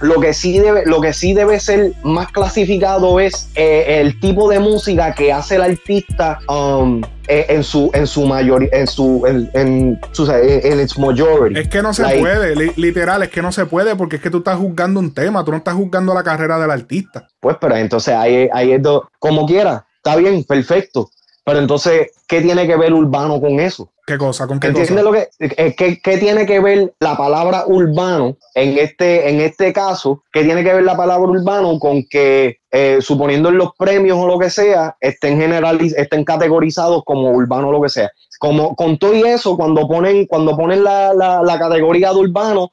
lo 0.00 0.20
que 0.20 0.34
sí 0.34 0.58
debe, 0.58 0.84
lo 0.86 1.00
que 1.00 1.12
sí 1.12 1.32
debe 1.32 1.58
ser 1.58 1.92
más 2.02 2.30
clasificado 2.30 3.18
es 3.18 3.48
eh, 3.54 4.00
el 4.00 4.18
tipo 4.20 4.48
de 4.50 4.58
música 4.58 5.14
que 5.14 5.32
hace 5.32 5.56
el 5.56 5.62
artista 5.62 6.38
um, 6.48 7.02
eh, 7.28 7.46
en 7.48 7.64
su 7.64 7.90
en 7.94 8.06
su 8.06 8.26
mayoría 8.26 8.68
en 8.72 8.86
su 8.86 9.24
en, 9.26 9.50
en, 9.54 10.00
su, 10.12 10.30
en 10.30 10.80
its 10.80 10.98
majority. 10.98 11.60
Es 11.60 11.68
que 11.68 11.82
no 11.82 11.94
se 11.94 12.04
puede, 12.18 12.54
literal, 12.76 13.22
es 13.22 13.30
que 13.30 13.42
no 13.42 13.52
se 13.52 13.66
puede 13.66 13.96
porque 13.96 14.16
es 14.16 14.22
que 14.22 14.30
tú 14.30 14.38
estás 14.38 14.58
juzgando 14.58 15.00
un 15.00 15.12
tema, 15.12 15.44
tú 15.44 15.50
no 15.50 15.56
estás 15.56 15.74
juzgando 15.74 16.14
la 16.14 16.22
carrera 16.22 16.58
del 16.58 16.70
artista. 16.70 17.28
Pues, 17.40 17.56
pero 17.60 17.76
entonces 17.76 18.14
ahí, 18.14 18.48
ahí 18.52 18.72
es 18.72 18.82
como 19.18 19.46
quiera, 19.46 19.86
está 19.96 20.16
bien, 20.16 20.44
perfecto. 20.44 21.10
Pero 21.46 21.60
entonces, 21.60 22.10
¿qué 22.26 22.40
tiene 22.40 22.66
que 22.66 22.74
ver 22.74 22.92
urbano 22.92 23.40
con 23.40 23.60
eso? 23.60 23.88
¿Qué 24.04 24.18
cosa? 24.18 24.48
¿Con 24.48 24.58
qué 24.58 24.72
cosa? 24.72 24.94
Lo 25.00 25.12
que, 25.12 25.28
eh, 25.38 25.76
¿qué, 25.76 26.18
tiene 26.18 26.44
que 26.44 26.58
ver 26.58 26.92
la 26.98 27.16
palabra 27.16 27.66
urbano 27.68 28.36
en 28.56 28.76
este, 28.76 29.30
en 29.30 29.40
este 29.40 29.72
caso? 29.72 30.24
¿Qué 30.32 30.42
tiene 30.42 30.64
que 30.64 30.74
ver 30.74 30.82
la 30.82 30.96
palabra 30.96 31.30
urbano 31.30 31.78
con 31.78 32.02
que, 32.10 32.58
eh, 32.72 32.98
suponiendo 33.00 33.50
en 33.50 33.58
los 33.58 33.70
premios 33.78 34.18
o 34.18 34.26
lo 34.26 34.40
que 34.40 34.50
sea, 34.50 34.96
estén, 35.00 35.40
generaliz 35.40 35.94
estén 35.96 36.24
categorizados 36.24 37.04
como 37.04 37.30
urbano 37.30 37.68
o 37.68 37.72
lo 37.72 37.82
que 37.82 37.90
sea? 37.90 38.10
Como 38.40 38.74
con 38.74 38.98
todo 38.98 39.14
y 39.14 39.22
eso, 39.22 39.56
cuando 39.56 39.86
ponen, 39.86 40.26
cuando 40.26 40.56
ponen 40.56 40.82
la, 40.82 41.14
la, 41.14 41.58
categoría 41.60 42.12
de 42.12 42.18
urbano, 42.18 42.72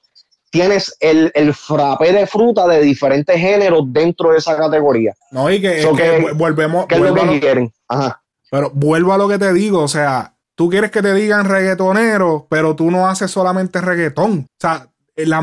tienes 0.49 0.97
el, 0.99 1.31
el 1.35 1.53
frappé 1.53 2.11
de 2.11 2.25
fruta 2.25 2.67
de 2.67 2.81
diferentes 2.81 3.37
géneros 3.37 3.83
dentro 3.93 4.31
de 4.31 4.39
esa 4.39 4.57
categoría. 4.57 5.13
No, 5.29 5.51
y 5.51 5.61
que, 5.61 5.85
volvemos. 6.33 6.87
¿Qué 6.87 6.95
es 6.95 7.01
lo 7.01 7.13
que 7.13 7.39
quieren? 7.39 7.71
Ajá. 7.87 8.22
Pero 8.53 8.69
vuelvo 8.69 9.13
a 9.13 9.17
lo 9.17 9.27
que 9.27 9.39
te 9.39 9.51
digo, 9.51 9.79
o 9.79 9.87
sea, 9.87 10.35
tú 10.55 10.69
quieres 10.69 10.91
que 10.91 11.01
te 11.01 11.11
digan 11.15 11.49
reggaetonero, 11.49 12.45
pero 12.51 12.75
tú 12.75 12.91
no 12.91 13.07
haces 13.07 13.31
solamente 13.31 13.81
reggaetón. 13.81 14.45
O 14.47 14.59
sea, 14.59 14.92
la 15.15 15.41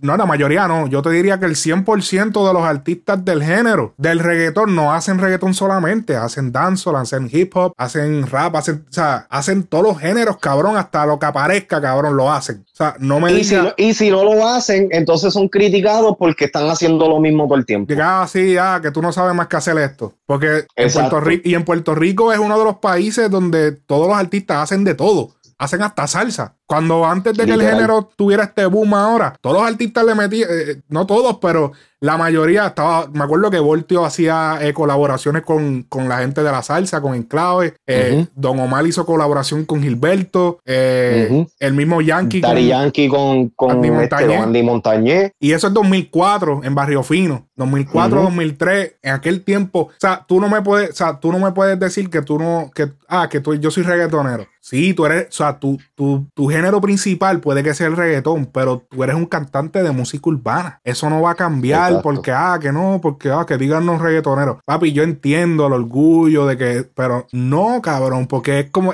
no, 0.00 0.16
la 0.16 0.26
mayoría 0.26 0.68
no. 0.68 0.86
Yo 0.86 1.02
te 1.02 1.10
diría 1.10 1.38
que 1.38 1.46
el 1.46 1.56
100% 1.56 2.46
de 2.46 2.52
los 2.52 2.62
artistas 2.62 3.24
del 3.24 3.42
género 3.42 3.94
del 3.96 4.20
reggaetón 4.20 4.74
no 4.74 4.92
hacen 4.92 5.18
reggaetón 5.18 5.54
solamente, 5.54 6.16
hacen 6.16 6.52
dancehall, 6.52 6.96
hacen 6.96 7.28
hip 7.32 7.56
hop, 7.56 7.72
hacen 7.76 8.26
rap, 8.26 8.56
hacen, 8.56 8.84
o 8.88 8.92
sea, 8.92 9.26
hacen 9.28 9.64
todos 9.64 9.84
los 9.84 9.98
géneros, 9.98 10.38
cabrón, 10.38 10.76
hasta 10.76 11.04
lo 11.06 11.18
que 11.18 11.26
aparezca, 11.26 11.80
cabrón, 11.80 12.16
lo 12.16 12.32
hacen. 12.32 12.64
O 12.72 12.76
sea, 12.76 12.94
no 13.00 13.18
me 13.18 13.32
y, 13.32 13.44
si 13.44 13.56
no, 13.56 13.72
y 13.76 13.94
si 13.94 14.10
no 14.10 14.22
lo 14.22 14.46
hacen, 14.46 14.88
entonces 14.92 15.32
son 15.32 15.48
criticados 15.48 16.16
porque 16.18 16.44
están 16.44 16.68
haciendo 16.68 17.08
lo 17.08 17.18
mismo 17.18 17.44
todo 17.46 17.56
el 17.56 17.66
tiempo. 17.66 17.92
Ah, 18.00 18.26
sí, 18.30 18.56
ah, 18.56 18.78
que 18.80 18.90
tú 18.90 19.02
no 19.02 19.12
sabes 19.12 19.34
más 19.34 19.48
que 19.48 19.56
hacer 19.56 19.76
esto. 19.78 20.14
Porque 20.26 20.64
en 20.76 20.92
Puerto 20.92 21.20
Rico, 21.20 21.42
y 21.48 21.54
en 21.54 21.64
Puerto 21.64 21.94
Rico 21.94 22.32
es 22.32 22.38
uno 22.38 22.58
de 22.58 22.64
los 22.64 22.76
países 22.76 23.30
donde 23.30 23.72
todos 23.72 24.06
los 24.06 24.16
artistas 24.16 24.58
hacen 24.58 24.84
de 24.84 24.94
todo 24.94 25.38
hacen 25.58 25.82
hasta 25.82 26.06
salsa. 26.06 26.54
Cuando 26.68 27.06
antes 27.06 27.34
de 27.34 27.46
que 27.46 27.52
el 27.52 27.62
género 27.62 28.10
tuviera 28.14 28.44
este 28.44 28.66
boom 28.66 28.92
ahora, 28.92 29.34
todos 29.40 29.56
los 29.56 29.66
artistas 29.66 30.04
le 30.04 30.14
metían, 30.14 30.50
eh, 30.52 30.82
no 30.90 31.06
todos, 31.06 31.38
pero 31.40 31.72
la 32.00 32.16
mayoría 32.16 32.68
estaba, 32.68 33.08
me 33.12 33.24
acuerdo 33.24 33.50
que 33.50 33.58
Voltio 33.58 34.04
hacía 34.04 34.58
eh, 34.60 34.72
colaboraciones 34.72 35.42
con, 35.42 35.86
la 36.08 36.18
gente 36.18 36.44
de 36.44 36.52
la 36.52 36.62
salsa, 36.62 37.00
con 37.00 37.14
Enclave. 37.14 37.74
Eh, 37.86 38.26
Don 38.36 38.58
Omar 38.60 38.86
hizo 38.86 39.04
colaboración 39.04 39.64
con 39.64 39.82
Gilberto. 39.82 40.60
Eh, 40.64 41.46
el 41.58 41.74
mismo 41.74 42.00
Yankee. 42.00 42.40
con, 42.40 42.56
Yankee 42.56 43.08
con, 43.08 43.48
con 43.48 43.84
Andy, 43.84 44.62
Montañez. 44.62 45.32
Y 45.40 45.52
eso 45.52 45.66
es 45.66 45.74
2004 45.74 46.60
en 46.62 46.74
Barrio 46.74 47.02
Fino. 47.02 47.48
2004, 47.56 48.22
2003. 48.22 48.94
En 49.02 49.14
aquel 49.14 49.42
tiempo. 49.42 49.80
O 49.80 49.90
sea, 49.98 50.24
tú 50.26 50.40
no 50.40 50.48
me 50.48 50.62
puedes, 50.62 50.90
o 50.90 50.94
sea, 50.94 51.18
tú 51.18 51.32
no 51.32 51.40
me 51.40 51.50
puedes 51.50 51.80
decir 51.80 52.10
que 52.10 52.22
tú 52.22 52.38
no, 52.38 52.70
que, 52.72 52.92
ah, 53.08 53.28
que 53.28 53.40
tú, 53.40 53.54
yo 53.56 53.72
soy 53.72 53.82
reggaetonero. 53.82 54.46
Sí, 54.60 54.94
tú 54.94 55.06
eres, 55.06 55.28
o 55.30 55.32
sea, 55.32 55.58
tu, 55.58 55.78
tu, 55.96 56.26
tu 56.34 56.46
género 56.58 56.80
principal 56.80 57.40
puede 57.40 57.62
que 57.62 57.72
sea 57.72 57.86
el 57.86 57.96
reggaetón, 57.96 58.46
pero 58.46 58.84
tú 58.90 59.04
eres 59.04 59.14
un 59.14 59.26
cantante 59.26 59.82
de 59.82 59.92
música 59.92 60.28
urbana. 60.28 60.80
Eso 60.84 61.08
no 61.08 61.22
va 61.22 61.30
a 61.30 61.34
cambiar 61.34 62.02
porque, 62.02 62.32
ah, 62.32 62.58
que 62.60 62.72
no, 62.72 62.98
porque, 63.00 63.30
ah, 63.30 63.44
que 63.46 63.56
digan 63.56 63.86
los 63.86 64.00
reggaetoneros. 64.00 64.58
Papi, 64.64 64.92
yo 64.92 65.02
entiendo 65.02 65.66
el 65.68 65.72
orgullo 65.72 66.46
de 66.46 66.56
que, 66.56 66.90
pero 66.94 67.26
no, 67.32 67.80
cabrón, 67.80 68.26
porque 68.26 68.60
es 68.60 68.70
como, 68.70 68.92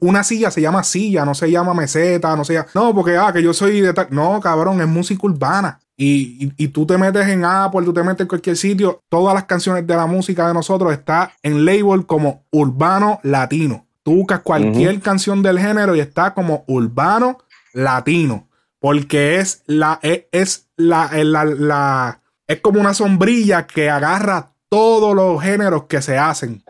una 0.00 0.24
silla 0.24 0.50
se 0.50 0.60
llama 0.60 0.82
silla, 0.82 1.24
no 1.24 1.34
se 1.34 1.50
llama 1.50 1.72
meseta, 1.72 2.34
no 2.36 2.44
se 2.44 2.54
llama, 2.54 2.66
no, 2.74 2.94
porque, 2.94 3.16
ah, 3.16 3.32
que 3.32 3.42
yo 3.42 3.52
soy 3.54 3.80
de 3.80 3.92
tal, 3.94 4.08
no, 4.10 4.40
cabrón, 4.40 4.80
es 4.80 4.88
música 4.88 5.20
urbana. 5.24 5.78
Y, 5.96 6.52
y, 6.56 6.68
tú 6.68 6.84
te 6.86 6.98
metes 6.98 7.28
en 7.28 7.44
Apple, 7.44 7.82
tú 7.84 7.92
te 7.92 8.02
metes 8.02 8.22
en 8.22 8.26
cualquier 8.26 8.56
sitio, 8.56 9.00
todas 9.08 9.32
las 9.32 9.44
canciones 9.44 9.86
de 9.86 9.94
la 9.94 10.06
música 10.06 10.48
de 10.48 10.54
nosotros 10.54 10.92
está 10.92 11.30
en 11.40 11.64
label 11.64 12.04
como 12.04 12.42
urbano 12.50 13.20
latino. 13.22 13.83
Tú 14.04 14.16
buscas 14.16 14.40
cualquier 14.40 15.00
canción 15.00 15.42
del 15.42 15.58
género 15.58 15.96
y 15.96 16.00
está 16.00 16.34
como 16.34 16.62
urbano 16.68 17.38
latino. 17.72 18.48
Porque 18.78 19.38
es 19.38 19.62
la, 19.66 19.98
es, 20.02 20.26
es 20.30 20.68
la, 20.76 21.10
la, 21.24 22.20
es 22.46 22.60
como 22.60 22.80
una 22.80 22.92
sombrilla 22.92 23.66
que 23.66 23.88
agarra 23.88 24.52
todos 24.68 25.14
los 25.14 25.42
géneros 25.42 25.84
que 25.84 26.02
se 26.02 26.18
hacen. 26.18 26.62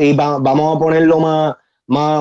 y 0.00 0.14
vamos 0.14 0.76
a 0.76 0.78
ponerlo 0.78 1.20
más, 1.20 1.56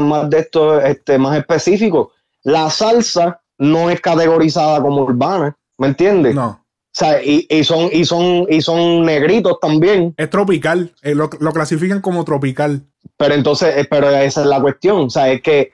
más, 0.02 0.30
de 0.30 0.40
esto, 0.40 0.82
este, 0.82 1.18
más 1.18 1.38
específico. 1.38 2.12
La 2.44 2.70
salsa 2.70 3.40
no 3.58 3.90
es 3.90 4.02
categorizada 4.02 4.82
como 4.82 5.04
urbana, 5.04 5.56
¿me 5.78 5.88
entiendes? 5.88 6.36
No. 6.36 6.67
O 6.98 7.00
sea, 7.00 7.22
y, 7.24 7.64
son, 7.64 7.90
y, 7.94 8.06
son, 8.06 8.48
y 8.50 8.60
son 8.60 9.06
negritos 9.06 9.60
también. 9.62 10.16
Es 10.18 10.32
tropical, 10.32 10.92
eh, 11.04 11.14
lo, 11.14 11.30
clasifican 11.30 12.02
como 12.02 12.26
tropical. 12.26 12.82
Pero 13.18 13.36
entonces, 13.36 13.78
eh, 13.78 13.88
pero 13.88 14.10
esa 14.10 14.42
es 14.42 14.48
la 14.48 14.60
cuestión. 14.60 15.06
O 15.06 15.10
sea, 15.12 15.32
es 15.32 15.44
que 15.44 15.74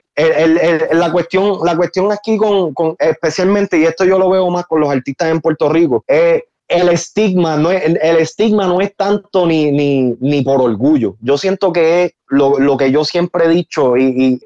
la, 0.92 1.10
cuestión, 1.12 1.60
la 1.64 1.78
cuestión 1.78 2.12
aquí 2.12 2.36
con, 2.36 2.74
con, 2.74 2.94
especialmente, 2.98 3.78
y 3.78 3.84
esto 3.84 4.04
yo 4.04 4.18
lo 4.18 4.28
veo 4.28 4.50
más 4.50 4.66
con 4.66 4.80
los 4.80 4.90
artistas 4.90 5.30
en 5.30 5.40
Puerto 5.40 5.70
Rico, 5.70 6.04
es 6.06 6.42
el 6.68 6.90
estigma 6.90 7.56
no 7.56 7.70
es, 7.70 7.84
el, 7.84 8.16
estigma 8.16 8.66
no 8.66 8.82
es 8.82 8.94
tanto 8.94 9.46
ni, 9.46 9.70
ni, 9.72 10.42
por 10.42 10.60
orgullo. 10.60 11.16
Yo 11.20 11.38
siento 11.38 11.72
que 11.72 12.04
es 12.04 12.12
lo, 12.28 12.76
que 12.76 12.90
yo 12.90 13.02
siempre 13.04 13.46
he 13.46 13.48
dicho 13.48 13.96
y, 13.96 14.40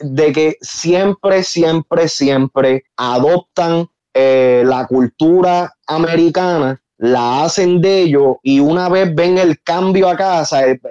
de 0.00 0.32
que 0.32 0.56
siempre, 0.60 1.42
siempre, 1.42 2.06
siempre 2.06 2.84
adoptan 2.96 3.88
eh, 4.14 4.62
la 4.64 4.86
cultura 4.86 5.74
americana 5.86 6.80
la 6.98 7.42
hacen 7.44 7.80
de 7.80 8.02
ellos 8.02 8.36
y 8.44 8.60
una 8.60 8.88
vez 8.88 9.12
ven 9.12 9.36
el 9.36 9.60
cambio 9.60 10.08
acá, 10.08 10.44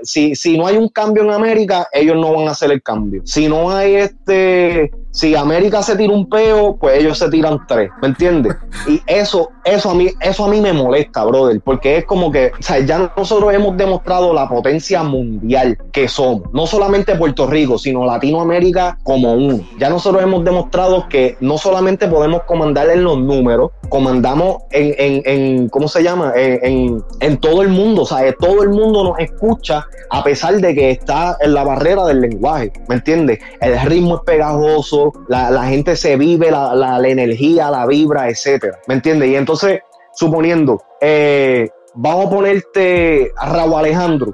si, 0.04 0.36
si 0.36 0.58
no 0.58 0.68
hay 0.68 0.76
un 0.76 0.90
cambio 0.90 1.24
en 1.24 1.32
América, 1.32 1.88
ellos 1.94 2.18
no 2.18 2.34
van 2.34 2.50
a 2.50 2.52
hacer 2.52 2.70
el 2.72 2.84
cambio. 2.84 3.22
Si 3.24 3.48
no 3.48 3.72
hay 3.72 3.96
este, 3.96 4.92
si 5.12 5.36
América 5.36 5.84
se 5.84 5.96
tira 5.96 6.14
un 6.14 6.28
peo, 6.30 6.78
pues 6.78 7.00
ellos 7.00 7.18
se 7.18 7.30
tiran 7.30 7.60
tres, 7.68 7.92
¿me 8.02 8.10
entiendes? 8.10 8.56
Y 8.88 9.02
eso, 9.06 9.50
eso 9.64 9.92
a 9.92 9.94
mí, 9.94 10.08
eso 10.22 10.46
a 10.46 10.48
mí 10.48 10.62
me 10.62 10.74
molesta, 10.74 11.24
brother, 11.26 11.60
porque 11.62 11.98
es 11.98 12.06
como 12.06 12.32
que, 12.32 12.52
o 12.58 12.64
sea, 12.64 12.80
ya 12.80 13.12
nosotros 13.16 13.54
hemos 13.54 13.76
demostrado 13.78 14.34
la 14.34 14.48
potencia 14.48 15.04
mundial 15.04 15.78
que 15.92 16.08
somos, 16.08 16.52
no 16.54 16.66
solamente 16.66 17.16
Puerto 17.16 17.46
Rico, 17.48 17.78
sino 17.78 18.06
Latinoamérica 18.06 18.98
como 19.04 19.34
uno. 19.34 19.60
Ya 19.78 19.90
nosotros 19.90 20.24
hemos 20.24 20.44
demostrado 20.44 21.08
que 21.10 21.38
no 21.42 21.58
solamente 21.58 22.08
podemos 22.08 22.44
comandar 22.44 22.90
en 22.90 23.04
los 23.04 23.20
números, 23.20 23.72
comandamos 23.90 24.64
en, 24.72 24.96
en, 24.98 25.22
en 25.26 25.70
¿cómo 25.70 25.88
se 25.88 26.02
llama? 26.02 26.32
En, 26.36 27.04
en, 27.20 27.38
todo 27.38 27.62
el 27.62 27.70
mundo, 27.70 28.04
o 28.04 28.06
sea, 28.06 28.34
todo 28.40 28.64
el 28.64 28.70
mundo 28.70 29.04
nos 29.04 29.20
escucha 29.20 29.86
a 30.10 30.24
pesar 30.24 30.56
de 30.56 30.74
que 30.74 30.92
está 30.92 31.38
en 31.42 31.54
la 31.54 31.64
barrera 31.64 32.06
del 32.06 32.22
lenguaje, 32.22 32.72
¿me 32.88 32.96
entiendes? 32.96 33.40
El 33.60 33.80
ritmo 33.82 34.16
es 34.16 34.22
pegajoso, 34.22 35.01
la, 35.28 35.64
gente 35.66 35.96
se 35.96 36.18
vive 36.18 36.52
la, 36.52 36.76
la, 36.76 37.08
energía, 37.08 37.70
la 37.70 37.86
vibra, 37.86 38.30
etcétera, 38.30 38.80
¿me 38.88 38.96
entiendes? 38.96 39.30
Y 39.30 39.36
entonces, 39.36 39.82
suponiendo, 40.14 40.82
eh, 41.00 41.70
vamos 41.94 42.28
a 42.28 42.30
ponerte 42.30 43.32
a 43.38 43.54
Raúl 43.54 43.76
Alejandro, 43.76 44.34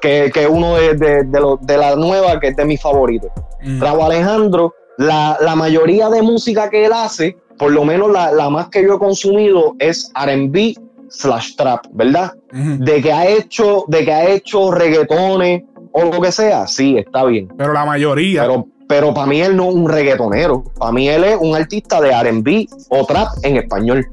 que 0.00 0.26
es 0.26 0.48
uno 0.48 0.76
de, 0.76 0.94
de, 0.94 1.24
de, 1.24 1.76
la 1.76 1.96
nueva, 1.96 2.38
que 2.38 2.48
es 2.48 2.56
de 2.56 2.64
mis 2.64 2.80
favoritos. 2.80 3.30
Mm. 3.62 3.80
Raúl 3.80 4.02
Alejandro, 4.02 4.74
la, 4.98 5.36
la 5.40 5.56
mayoría 5.56 6.08
de 6.08 6.22
música 6.22 6.70
que 6.70 6.84
él 6.84 6.92
hace, 6.92 7.36
por 7.58 7.72
lo 7.72 7.84
menos 7.84 8.10
la, 8.10 8.50
más 8.50 8.68
que 8.68 8.82
yo 8.82 8.94
he 8.94 8.98
consumido 8.98 9.74
es 9.78 10.12
RB 10.14 10.74
slash 11.08 11.56
trap, 11.56 11.86
¿verdad? 11.92 12.32
De 12.52 13.00
que 13.00 13.12
ha 13.12 13.26
hecho, 13.26 13.84
de 13.88 14.04
que 14.04 14.12
ha 14.12 14.28
hecho 14.28 14.70
reggaetones 14.70 15.62
o 15.92 16.04
lo 16.04 16.20
que 16.20 16.32
sea, 16.32 16.66
sí, 16.66 16.96
está 16.98 17.24
bien. 17.24 17.48
Pero 17.56 17.72
la 17.72 17.84
mayoría. 17.84 18.42
Pero, 18.42 18.66
pero 18.88 19.12
para 19.12 19.26
mí 19.26 19.40
él 19.40 19.56
no 19.56 19.68
es 19.68 19.74
un 19.74 19.88
reggaetonero. 19.88 20.64
Para 20.78 20.92
mí 20.92 21.08
él 21.08 21.24
es 21.24 21.36
un 21.40 21.54
artista 21.54 22.00
de 22.00 22.10
RB 22.10 22.68
o 22.90 23.04
trap 23.06 23.28
en 23.42 23.56
español. 23.56 24.06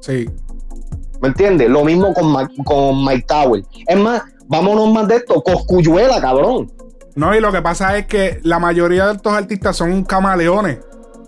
Sí. 0.00 0.28
¿Me 1.20 1.28
entiendes? 1.28 1.68
Lo 1.68 1.84
mismo 1.84 2.12
con, 2.12 2.34
con 2.64 3.04
Mike 3.04 3.26
Tower. 3.26 3.62
Es 3.86 3.96
más, 3.96 4.22
vámonos 4.46 4.92
más 4.92 5.08
de 5.08 5.16
esto. 5.16 5.42
Coscuyuela, 5.42 6.20
cabrón. 6.20 6.72
No, 7.14 7.34
y 7.34 7.40
lo 7.40 7.52
que 7.52 7.62
pasa 7.62 7.96
es 7.96 8.06
que 8.06 8.40
la 8.42 8.58
mayoría 8.58 9.06
de 9.06 9.14
estos 9.14 9.32
artistas 9.32 9.76
son 9.76 10.04
camaleones 10.04 10.78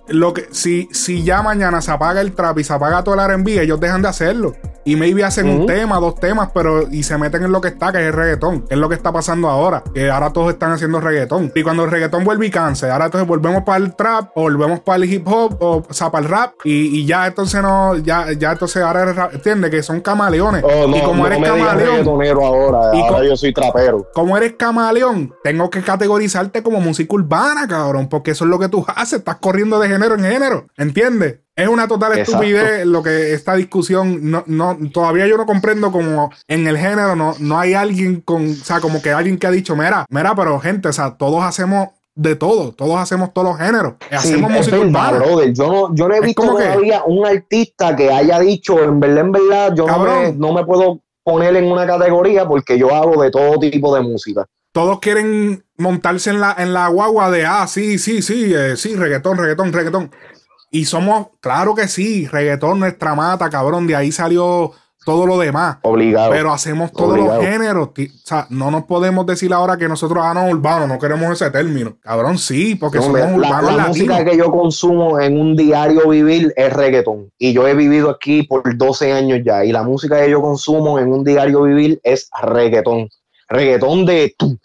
lo 0.08 0.32
que, 0.34 0.48
si, 0.52 0.88
si 0.92 1.22
ya 1.24 1.42
mañana 1.42 1.82
se 1.82 1.90
apaga 1.90 2.20
el 2.20 2.32
trap 2.32 2.58
y 2.58 2.64
se 2.64 2.72
apaga 2.72 3.02
todo 3.02 3.14
el 3.14 3.40
RB, 3.40 3.60
ellos 3.60 3.80
dejan 3.80 4.02
de 4.02 4.08
hacerlo. 4.08 4.54
Y 4.86 4.94
maybe 4.94 5.24
hacen 5.24 5.48
un 5.48 5.66
tema, 5.66 5.98
dos 5.98 6.14
temas, 6.14 6.50
pero 6.54 6.88
y 6.88 7.02
se 7.02 7.18
meten 7.18 7.42
en 7.42 7.50
lo 7.50 7.60
que 7.60 7.68
está, 7.68 7.90
que 7.90 7.98
es 7.98 8.04
el 8.06 8.12
reggaetón. 8.12 8.64
es 8.70 8.78
lo 8.78 8.88
que 8.88 8.94
está 8.94 9.12
pasando 9.12 9.48
ahora. 9.48 9.82
Que 9.92 10.08
ahora 10.10 10.32
todos 10.32 10.52
están 10.52 10.70
haciendo 10.70 11.00
reggaetón. 11.00 11.50
Y 11.56 11.62
cuando 11.64 11.84
el 11.84 11.90
reggaetón 11.90 12.22
vuelve 12.22 12.46
y 12.46 12.50
canse, 12.50 12.88
ahora 12.88 13.06
entonces 13.06 13.26
volvemos 13.26 13.64
para 13.64 13.78
el 13.78 13.96
trap, 13.96 14.30
o 14.36 14.42
volvemos 14.42 14.78
para 14.78 15.02
el 15.02 15.12
hip 15.12 15.26
hop, 15.26 15.56
o, 15.60 15.84
sea, 15.90 16.12
para 16.12 16.24
el 16.24 16.30
rap. 16.30 16.52
Y, 16.62 17.04
ya 17.04 17.26
entonces 17.26 17.60
no, 17.60 17.96
ya, 17.96 18.32
ya 18.32 18.52
entonces 18.52 18.80
ahora 18.80 19.12
rap, 19.12 19.34
¿entiendes? 19.34 19.72
Que 19.72 19.82
son 19.82 20.00
camaleones. 20.00 20.62
Oh, 20.64 20.88
y 20.88 21.02
como 21.02 21.26
eres 21.26 21.42
camaleón. 21.42 22.06
Ahora, 22.38 22.96
y 22.96 23.00
ahora 23.00 23.24
yo 23.24 23.36
soy 23.36 23.52
trapero. 23.52 24.06
Como 24.14 24.36
eres 24.36 24.52
camaleón, 24.52 25.34
tengo 25.42 25.68
que 25.68 25.82
categorizarte 25.82 26.62
como 26.62 26.80
música 26.80 27.12
urbana, 27.12 27.66
cabrón. 27.66 28.08
Porque 28.08 28.30
eso 28.30 28.44
es 28.44 28.50
lo 28.50 28.60
que 28.60 28.68
tú 28.68 28.86
haces. 28.94 29.18
Estás 29.18 29.36
corriendo 29.36 29.80
de 29.80 29.88
género 29.88 30.14
en 30.14 30.22
género. 30.22 30.66
¿Entiendes? 30.76 31.40
Es 31.56 31.68
una 31.68 31.88
total 31.88 32.18
estupidez 32.18 32.84
lo 32.84 33.02
que 33.02 33.32
esta 33.32 33.54
discusión, 33.54 34.30
no, 34.30 34.44
no, 34.46 34.76
todavía 34.92 35.26
yo 35.26 35.38
no 35.38 35.46
comprendo 35.46 35.90
como 35.90 36.30
en 36.46 36.66
el 36.68 36.76
género 36.76 37.16
no, 37.16 37.34
no 37.38 37.58
hay 37.58 37.72
alguien 37.72 38.20
con, 38.20 38.50
o 38.50 38.54
sea, 38.54 38.80
como 38.80 39.00
que 39.00 39.10
alguien 39.10 39.38
que 39.38 39.46
ha 39.46 39.50
dicho, 39.50 39.74
mira, 39.74 40.04
mira, 40.10 40.34
pero 40.34 40.60
gente, 40.60 40.88
o 40.88 40.92
sea, 40.92 41.16
todos 41.16 41.42
hacemos 41.42 41.88
de 42.14 42.36
todo, 42.36 42.72
todos 42.72 42.98
hacemos 42.98 43.32
todos 43.32 43.48
los 43.48 43.58
géneros, 43.58 43.94
hacemos 44.10 44.50
música 44.50 44.78
urbana. 44.78 45.22
Yo 45.54 45.72
no, 45.72 45.94
yo 45.94 46.08
no 46.08 46.14
he 46.14 46.20
visto 46.20 46.42
todavía 46.42 47.02
un 47.06 47.26
artista 47.26 47.96
que 47.96 48.12
haya 48.12 48.38
dicho, 48.38 48.82
en 48.82 49.00
verdad, 49.00 49.20
en 49.20 49.32
verdad, 49.32 49.74
yo 49.74 49.86
no 49.86 49.98
me, 50.04 50.32
no 50.32 50.52
me 50.52 50.64
puedo 50.64 51.00
poner 51.22 51.56
en 51.56 51.72
una 51.72 51.86
categoría 51.86 52.46
porque 52.46 52.78
yo 52.78 52.94
hago 52.94 53.22
de 53.22 53.30
todo 53.30 53.58
tipo 53.58 53.94
de 53.94 54.02
música 54.02 54.44
todos 54.76 55.00
quieren 55.00 55.64
montarse 55.78 56.28
en 56.28 56.38
la, 56.38 56.54
en 56.58 56.74
la 56.74 56.88
guagua 56.88 57.30
de, 57.30 57.46
ah, 57.46 57.66
sí, 57.66 57.98
sí, 57.98 58.20
sí, 58.20 58.52
eh, 58.54 58.76
sí, 58.76 58.94
reggaetón, 58.94 59.38
reggaetón, 59.38 59.72
reggaetón. 59.72 60.10
Y 60.70 60.84
somos, 60.84 61.28
claro 61.40 61.74
que 61.74 61.88
sí, 61.88 62.26
reggaetón, 62.26 62.80
nuestra 62.80 63.14
mata, 63.14 63.48
cabrón, 63.50 63.86
de 63.86 63.96
ahí 63.96 64.12
salió 64.12 64.72
todo 65.06 65.24
lo 65.24 65.38
demás. 65.38 65.78
Obligado. 65.82 66.32
Pero 66.32 66.52
hacemos 66.52 66.92
todos 66.92 67.16
los 67.16 67.38
géneros. 67.40 67.90
O 67.90 68.02
sea, 68.24 68.48
no 68.50 68.72
nos 68.72 68.84
podemos 68.86 69.24
decir 69.24 69.52
ahora 69.52 69.76
que 69.76 69.86
nosotros, 69.86 70.18
ah, 70.20 70.34
no, 70.34 70.48
urbanos, 70.48 70.88
no 70.88 70.98
queremos 70.98 71.30
ese 71.30 71.48
término. 71.52 71.96
Cabrón, 72.00 72.38
sí, 72.38 72.74
porque 72.74 72.98
somos 72.98 73.20
urbanos 73.20 73.70
la, 73.70 73.84
la 73.84 73.86
música 73.86 74.24
que 74.24 74.36
yo 74.36 74.50
consumo 74.50 75.20
en 75.20 75.40
un 75.40 75.54
diario 75.54 76.08
vivir 76.08 76.52
es 76.56 76.72
reggaetón. 76.72 77.30
Y 77.38 77.52
yo 77.52 77.68
he 77.68 77.74
vivido 77.74 78.10
aquí 78.10 78.42
por 78.42 78.76
12 78.76 79.12
años 79.12 79.40
ya. 79.44 79.64
Y 79.64 79.70
la 79.70 79.84
música 79.84 80.20
que 80.20 80.28
yo 80.28 80.42
consumo 80.42 80.98
en 80.98 81.12
un 81.12 81.22
diario 81.22 81.62
vivir 81.62 82.00
es 82.02 82.28
reggaetón. 82.42 83.08
Reggaetón 83.48 84.06
de 84.06 84.34
tu, 84.36 84.58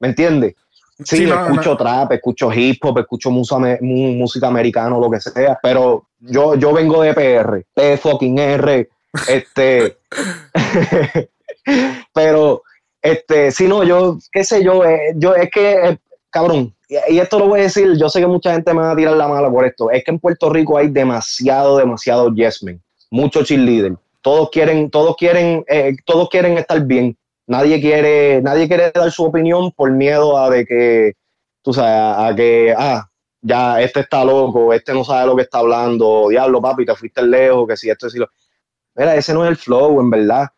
¿me 0.00 0.08
entiendes? 0.08 0.56
Sí, 1.04 1.24
escucho 1.24 1.76
trap, 1.76 2.12
escucho 2.12 2.52
hip 2.52 2.84
hop, 2.84 2.98
escucho 2.98 3.30
música 3.30 4.48
americana, 4.48 4.98
lo 4.98 5.10
que 5.10 5.20
sea, 5.20 5.58
pero 5.62 6.06
yo, 6.18 6.56
yo 6.56 6.72
vengo 6.72 7.02
de 7.02 7.14
PR, 7.14 7.64
P 7.72 7.96
fucking 7.96 8.38
R, 8.38 8.88
este, 9.28 9.98
pero, 12.12 12.62
este, 13.00 13.52
si 13.52 13.68
no, 13.68 13.84
yo, 13.84 14.18
qué 14.32 14.42
sé 14.42 14.64
yo, 14.64 14.84
eh, 14.84 15.12
yo 15.14 15.34
es 15.34 15.50
que 15.50 15.98
cabrón, 16.30 16.74
y 16.88 17.18
esto 17.18 17.38
lo 17.38 17.48
voy 17.48 17.60
a 17.60 17.64
decir, 17.64 17.96
yo 17.98 18.08
sé 18.08 18.20
que 18.20 18.26
mucha 18.26 18.52
gente 18.52 18.72
me 18.72 18.80
va 18.80 18.92
a 18.92 18.96
tirar 18.96 19.16
la 19.16 19.28
mala 19.28 19.50
por 19.50 19.66
esto, 19.66 19.90
es 19.90 20.02
que 20.04 20.10
en 20.10 20.18
Puerto 20.18 20.50
Rico 20.50 20.78
hay 20.78 20.88
demasiado, 20.88 21.76
demasiado 21.76 22.34
yes 22.34 22.62
men, 22.62 22.82
mucho 23.10 23.44
cheerleader. 23.44 23.96
Todos 24.22 24.50
quieren, 24.50 24.90
todos 24.90 25.16
quieren, 25.16 25.64
eh, 25.68 25.96
todos 26.04 26.28
quieren 26.28 26.58
estar 26.58 26.80
bien. 26.84 27.16
Nadie 27.48 27.80
quiere, 27.80 28.42
nadie 28.42 28.68
quiere 28.68 28.92
dar 28.94 29.10
su 29.10 29.24
opinión 29.24 29.72
por 29.72 29.90
miedo 29.90 30.36
a 30.38 30.50
de 30.50 30.66
que, 30.66 31.14
tú 31.62 31.72
sabes, 31.72 32.30
a 32.30 32.36
que, 32.36 32.74
ah, 32.76 33.08
ya 33.40 33.80
este 33.80 34.00
está 34.00 34.22
loco, 34.22 34.74
este 34.74 34.92
no 34.92 35.02
sabe 35.02 35.26
lo 35.26 35.34
que 35.34 35.42
está 35.42 35.60
hablando, 35.60 36.28
diablo 36.28 36.60
papi, 36.60 36.84
te 36.84 36.94
fuiste 36.94 37.22
lejos, 37.22 37.66
que 37.66 37.76
si 37.76 37.88
esto, 37.88 38.10
si 38.10 38.18
lo... 38.18 38.28
Mira, 38.94 39.16
ese 39.16 39.32
no 39.32 39.44
es 39.44 39.50
el 39.50 39.56
flow, 39.56 39.98
en 39.98 40.10
verdad. 40.10 40.48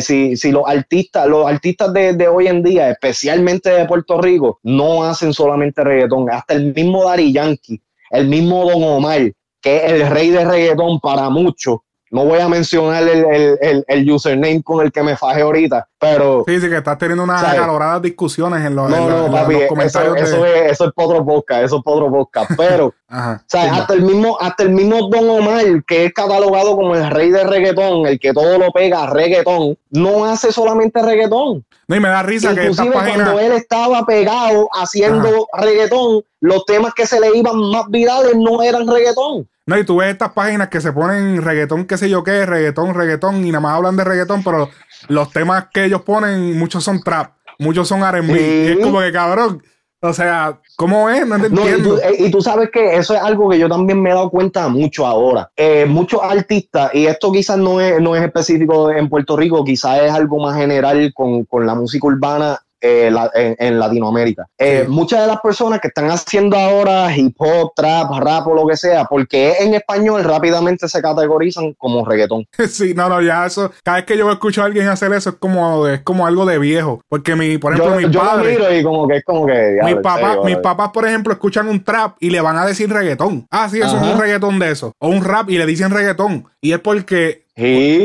Si, 0.00 0.36
si 0.36 0.52
los 0.52 0.64
artistas, 0.66 1.26
los 1.26 1.46
artistas 1.46 1.92
de, 1.92 2.28
hoy 2.28 2.46
en 2.46 2.62
día, 2.62 2.90
especialmente 2.90 3.70
de 3.70 3.86
Puerto 3.86 4.20
Rico, 4.20 4.58
no 4.62 5.04
hacen 5.04 5.32
solamente 5.32 5.82
reggaetón, 5.82 6.30
hasta 6.30 6.54
el 6.54 6.74
mismo 6.74 7.04
Dari 7.04 7.32
Yankee, 7.32 7.80
el 8.10 8.28
mismo 8.28 8.70
Don 8.70 8.82
Omar, 8.82 9.32
que 9.62 9.76
es 9.76 9.92
el 9.92 10.08
rey 10.08 10.30
de 10.30 10.44
reggaetón 10.44 11.00
para 11.00 11.30
muchos, 11.30 11.78
no 12.14 12.24
voy 12.26 12.38
a 12.38 12.48
mencionar 12.48 13.02
el, 13.02 14.10
username 14.12 14.62
con 14.62 14.86
el 14.86 14.92
que 14.92 15.02
me 15.02 15.16
faje 15.16 15.42
ahorita, 15.42 15.88
pero. 15.98 16.44
Sí, 16.46 16.60
sí, 16.60 16.68
que 16.68 16.76
estás 16.76 16.96
teniendo 16.96 17.24
unas 17.24 17.42
acaloradas 17.42 18.02
discusiones 18.02 18.64
en 18.64 18.76
los, 18.76 18.88
no, 18.88 19.08
no, 19.08 19.32
papi, 19.32 19.66
comentarios. 19.68 20.16
Eso, 20.18 20.46
es, 20.46 20.70
eso 20.70 20.84
es 20.84 20.92
otro 20.94 21.26
podcast, 21.26 21.64
eso 21.64 21.76
es 21.78 21.82
otro 21.84 22.08
podcast. 22.12 22.52
Pero, 22.56 22.94
hasta, 23.08 23.94
el 23.94 24.02
mismo, 24.02 24.38
hasta 24.40 24.62
el 24.62 24.70
mismo 24.70 25.08
Don 25.08 25.28
Omar, 25.28 25.64
que 25.88 26.04
es 26.04 26.12
catalogado 26.12 26.76
como 26.76 26.94
el 26.94 27.10
rey 27.10 27.32
de 27.32 27.42
reggaetón, 27.42 28.06
el 28.06 28.20
que 28.20 28.32
todo 28.32 28.58
lo 28.58 28.70
pega, 28.70 29.06
reggaetón, 29.06 29.76
no 29.90 30.24
hace 30.24 30.52
solamente 30.52 31.02
reggaetón. 31.02 31.64
No, 31.88 31.96
y 31.96 32.00
me 32.00 32.08
da 32.08 32.22
risa 32.22 32.54
que 32.54 32.60
Inclusive 32.60 32.92
cuando 32.92 33.40
él 33.40 33.52
estaba 33.52 34.06
pegado 34.06 34.68
haciendo 34.72 35.48
reggaetón, 35.52 36.22
los 36.40 36.64
temas 36.64 36.94
que 36.94 37.06
se 37.06 37.18
le 37.18 37.36
iban 37.36 37.58
más 37.72 37.88
virales 37.88 38.36
no 38.36 38.62
eran 38.62 38.86
reggaetón. 38.86 39.48
No, 39.66 39.78
y 39.78 39.84
tú 39.84 39.96
ves 39.96 40.10
estas 40.12 40.32
páginas 40.32 40.68
que 40.68 40.80
se 40.80 40.92
ponen 40.92 41.40
reggaetón, 41.40 41.86
qué 41.86 41.96
sé 41.96 42.10
yo 42.10 42.22
qué, 42.22 42.44
reggaetón, 42.44 42.94
reggaetón, 42.94 43.44
y 43.46 43.50
nada 43.50 43.60
más 43.60 43.76
hablan 43.76 43.96
de 43.96 44.04
reggaetón, 44.04 44.44
pero 44.44 44.68
los 45.08 45.30
temas 45.30 45.68
que 45.72 45.86
ellos 45.86 46.02
ponen, 46.02 46.58
muchos 46.58 46.84
son 46.84 47.02
trap, 47.02 47.32
muchos 47.58 47.88
son 47.88 48.02
RB. 48.02 48.30
Y 48.30 48.72
es 48.72 48.78
como 48.78 49.00
que 49.00 49.12
cabrón. 49.12 49.62
O 50.02 50.12
sea, 50.12 50.60
¿cómo 50.76 51.08
es? 51.08 51.26
No 51.26 51.36
entiendo. 51.36 51.98
Eh, 51.98 52.16
y, 52.18 52.30
tú, 52.30 52.42
sabes 52.42 52.68
que 52.70 52.94
eso 52.94 53.14
es 53.14 53.20
algo 53.22 53.48
que 53.48 53.58
yo 53.58 53.70
también 53.70 54.02
me 54.02 54.10
he 54.10 54.12
dado 54.12 54.28
cuenta 54.28 54.68
mucho 54.68 55.06
ahora. 55.06 55.50
Eh, 55.56 55.86
muchos 55.86 56.20
artistas, 56.22 56.90
y 56.94 57.06
esto 57.06 57.32
quizás 57.32 57.56
no 57.56 57.80
es, 57.80 57.98
no 58.02 58.14
es 58.14 58.22
específico 58.22 58.90
en 58.90 59.08
Puerto 59.08 59.34
Rico, 59.34 59.64
quizás 59.64 60.02
es 60.02 60.12
algo 60.12 60.42
más 60.42 60.58
general 60.58 61.10
con, 61.14 61.46
con 61.46 61.64
la 61.64 61.74
música 61.74 62.06
urbana 62.06 62.60
eh, 62.86 63.56
en, 63.58 63.78
Latinoamérica. 63.78 64.46
Eh, 64.58 64.84
muchas 64.86 65.22
de 65.22 65.26
las 65.26 65.40
personas 65.40 65.80
que 65.80 65.88
están 65.88 66.10
haciendo 66.10 66.58
ahora 66.58 67.16
hip 67.16 67.34
hop, 67.38 67.72
trap, 67.74 68.10
rap 68.18 68.46
o 68.46 68.54
lo 68.54 68.66
que 68.66 68.76
sea, 68.76 69.06
porque 69.06 69.54
en 69.60 69.72
español, 69.72 70.22
rápidamente 70.22 70.86
se 70.86 71.00
categorizan 71.00 71.72
como 71.78 72.04
reggaetón. 72.04 72.46
Sí, 72.74 72.92
no, 72.92 73.08
no, 73.08 73.22
ya 73.22 73.46
eso. 73.46 73.70
Cada 73.84 73.98
vez 73.98 74.06
que 74.06 74.18
yo 74.18 74.30
escucho 74.30 74.60
a 74.60 74.64
alguien 74.64 74.88
hacer 74.88 75.12
eso 75.12 75.30
es 75.30 75.36
como, 75.36 75.86
es 75.86 76.02
como 76.02 76.26
algo 76.26 76.44
de 76.44 76.58
viejo. 76.58 77.00
Porque 77.08 77.36
mi, 77.36 77.56
por 77.56 77.72
ejemplo, 77.72 77.96
mi 77.96 78.06
mis 78.06 78.16
padres. 78.16 78.58
y 78.80 78.82
como 78.82 79.06
que 79.06 79.16
es 79.16 79.24
como 79.24 79.46
que. 79.46 79.78
Mis 79.84 79.96
papás, 79.96 80.38
mis 80.44 80.56
papás, 80.56 80.90
por 80.92 81.06
ejemplo, 81.06 81.32
escuchan 81.32 81.68
un 81.68 81.82
trap 81.84 82.16
y 82.20 82.30
le 82.30 82.40
van 82.40 82.56
a 82.56 82.66
decir 82.66 82.90
reggaetón. 82.90 83.46
Ah, 83.50 83.68
sí, 83.70 83.78
eso 83.78 83.96
es 83.96 84.02
un 84.02 84.20
reggaetón 84.20 84.58
de 84.58 84.70
eso. 84.72 84.92
O 84.98 85.08
un 85.08 85.24
rap 85.24 85.48
y 85.48 85.56
le 85.56 85.66
dicen 85.66 85.90
reggaetón. 85.90 86.46
Y 86.60 86.72
es 86.72 86.80
porque 86.80 87.43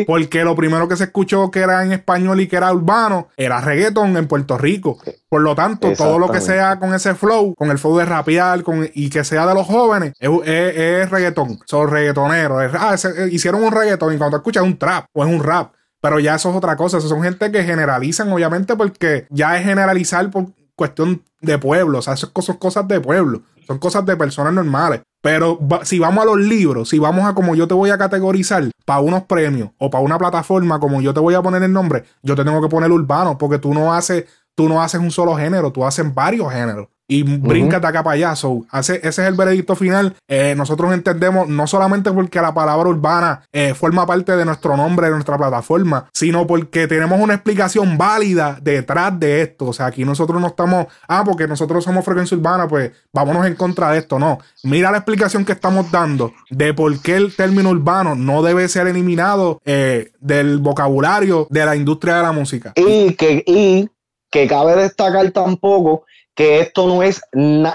porque 0.05 0.43
lo 0.43 0.55
primero 0.55 0.87
que 0.87 0.95
se 0.95 1.05
escuchó 1.05 1.49
que 1.49 1.59
era 1.59 1.83
en 1.83 1.91
español 1.91 2.39
y 2.39 2.47
que 2.47 2.55
era 2.55 2.71
urbano 2.71 3.29
era 3.35 3.59
reggaeton 3.61 4.15
en 4.15 4.27
Puerto 4.27 4.57
Rico. 4.57 4.99
Por 5.27 5.41
lo 5.41 5.55
tanto, 5.55 5.91
todo 5.93 6.19
lo 6.19 6.31
que 6.31 6.41
sea 6.41 6.79
con 6.79 6.93
ese 6.93 7.15
flow, 7.15 7.55
con 7.55 7.71
el 7.71 7.79
flow 7.79 7.97
de 7.97 8.05
rapear 8.05 8.63
con, 8.63 8.89
y 8.93 9.09
que 9.09 9.23
sea 9.23 9.47
de 9.47 9.55
los 9.55 9.65
jóvenes, 9.65 10.13
es, 10.19 11.09
reggaetón. 11.09 11.59
Son 11.65 11.89
reggaetoneros. 11.89 12.71
ah, 12.77 12.95
eh, 12.95 13.29
hicieron 13.31 13.63
un 13.63 13.71
reggaeton 13.71 14.13
y 14.13 14.17
cuando 14.17 14.37
escuchas 14.37 14.63
un 14.63 14.77
trap 14.77 15.05
o 15.13 15.25
es 15.25 15.31
un 15.31 15.43
rap. 15.43 15.73
Pero 16.01 16.19
ya 16.19 16.35
eso 16.35 16.49
es 16.49 16.55
otra 16.55 16.77
cosa. 16.77 16.97
Eso 16.97 17.09
son 17.09 17.23
gente 17.23 17.51
que 17.51 17.63
generalizan, 17.63 18.31
obviamente, 18.31 18.75
porque 18.75 19.27
ya 19.29 19.57
es 19.57 19.65
generalizar 19.65 20.29
por 20.31 20.47
cuestión 20.75 21.23
de 21.41 21.57
pueblo. 21.57 21.99
O 21.99 22.01
sea, 22.01 22.13
eso 22.13 22.31
son 22.41 22.57
cosas 22.57 22.87
de 22.87 23.01
pueblo. 23.01 23.41
Son 23.67 23.79
cosas 23.79 24.05
de 24.05 24.15
personas 24.15 24.53
normales. 24.53 25.01
Pero 25.21 25.59
si 25.83 25.99
vamos 25.99 26.23
a 26.23 26.25
los 26.25 26.39
libros, 26.39 26.89
si 26.89 26.99
vamos 26.99 27.25
a 27.25 27.33
como 27.33 27.53
yo 27.55 27.67
te 27.67 27.73
voy 27.73 27.89
a 27.89 27.97
categorizar 27.97 28.69
para 28.85 29.01
unos 29.01 29.23
premios 29.23 29.71
o 29.77 29.89
para 29.89 30.03
una 30.03 30.17
plataforma 30.17 30.79
como 30.79 31.01
yo 31.01 31.13
te 31.13 31.19
voy 31.19 31.35
a 31.35 31.41
poner 31.41 31.61
el 31.63 31.73
nombre, 31.73 32.05
yo 32.23 32.35
te 32.35 32.45
tengo 32.45 32.61
que 32.61 32.69
poner 32.69 32.91
urbano 32.91 33.37
porque 33.37 33.59
tú 33.59 33.73
no 33.73 33.93
haces, 33.93 34.25
tú 34.59 34.67
no 34.67 34.81
haces 34.81 34.99
un 34.99 35.09
solo 35.09 35.37
género, 35.37 35.71
tú 35.71 35.85
haces 35.85 36.13
varios 36.13 36.51
géneros 36.51 36.89
y 37.07 37.23
brinca 37.23 37.79
de 37.79 37.87
acá 37.87 38.03
para 38.03 38.13
allá. 38.13 38.33
ese 38.73 38.99
es 39.01 39.17
el 39.19 39.33
veredicto 39.33 39.73
final. 39.75 40.15
Eh, 40.27 40.53
nosotros 40.55 40.93
entendemos 40.93 41.47
no 41.47 41.65
solamente 41.65 42.11
porque 42.11 42.41
la 42.41 42.53
palabra 42.53 42.89
urbana 42.89 43.41
eh, 43.51 43.73
forma 43.73 44.05
parte 44.05 44.35
de 44.35 44.43
nuestro 44.45 44.77
nombre, 44.77 45.07
de 45.07 45.13
nuestra 45.13 45.37
plataforma, 45.37 46.09
sino 46.13 46.45
porque 46.45 46.87
tenemos 46.87 47.19
una 47.19 47.35
explicación 47.35 47.97
válida 47.97 48.59
detrás 48.61 49.17
de 49.17 49.41
esto. 49.41 49.67
O 49.67 49.73
sea, 49.73 49.87
aquí 49.87 50.03
nosotros 50.03 50.39
no 50.41 50.47
estamos, 50.47 50.87
ah, 51.07 51.23
porque 51.25 51.47
nosotros 51.47 51.83
somos 51.83 52.03
frecuencia 52.03 52.37
urbana, 52.37 52.67
pues 52.67 52.91
vámonos 53.13 53.47
en 53.47 53.55
contra 53.55 53.91
de 53.91 53.99
esto. 53.99 54.19
No, 54.19 54.39
mira 54.63 54.91
la 54.91 54.97
explicación 54.97 55.45
que 55.45 55.53
estamos 55.53 55.89
dando 55.89 56.33
de 56.49 56.73
por 56.73 57.01
qué 57.01 57.15
el 57.15 57.33
término 57.33 57.69
urbano 57.69 58.13
no 58.13 58.43
debe 58.43 58.67
ser 58.67 58.87
eliminado 58.87 59.61
eh, 59.65 60.11
del 60.19 60.59
vocabulario 60.59 61.47
de 61.49 61.65
la 61.65 61.75
industria 61.75 62.17
de 62.17 62.23
la 62.23 62.33
música. 62.33 62.73
Y 62.75 63.13
que, 63.15 63.43
y 63.47 63.89
que 64.29 64.47
cabe 64.47 64.75
destacar 64.75 65.31
tampoco 65.31 66.05
que 66.39 66.61
esto 66.61 66.87
no 66.87 67.03
es, 67.03 67.21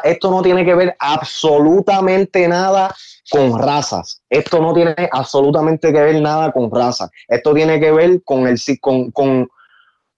esto 0.04 0.30
no 0.30 0.40
tiene 0.40 0.64
que 0.64 0.74
ver 0.74 0.96
absolutamente 0.98 2.48
nada 2.48 2.94
con 3.30 3.58
razas. 3.58 4.22
Esto 4.30 4.58
no 4.60 4.72
tiene 4.72 4.94
absolutamente 5.12 5.92
que 5.92 6.00
ver 6.00 6.22
nada 6.22 6.50
con 6.50 6.70
razas. 6.70 7.10
Esto 7.28 7.52
tiene 7.52 7.78
que 7.78 7.92
ver 7.92 8.22
con 8.24 8.46
el, 8.46 8.58
con, 8.80 9.10
con, 9.10 9.48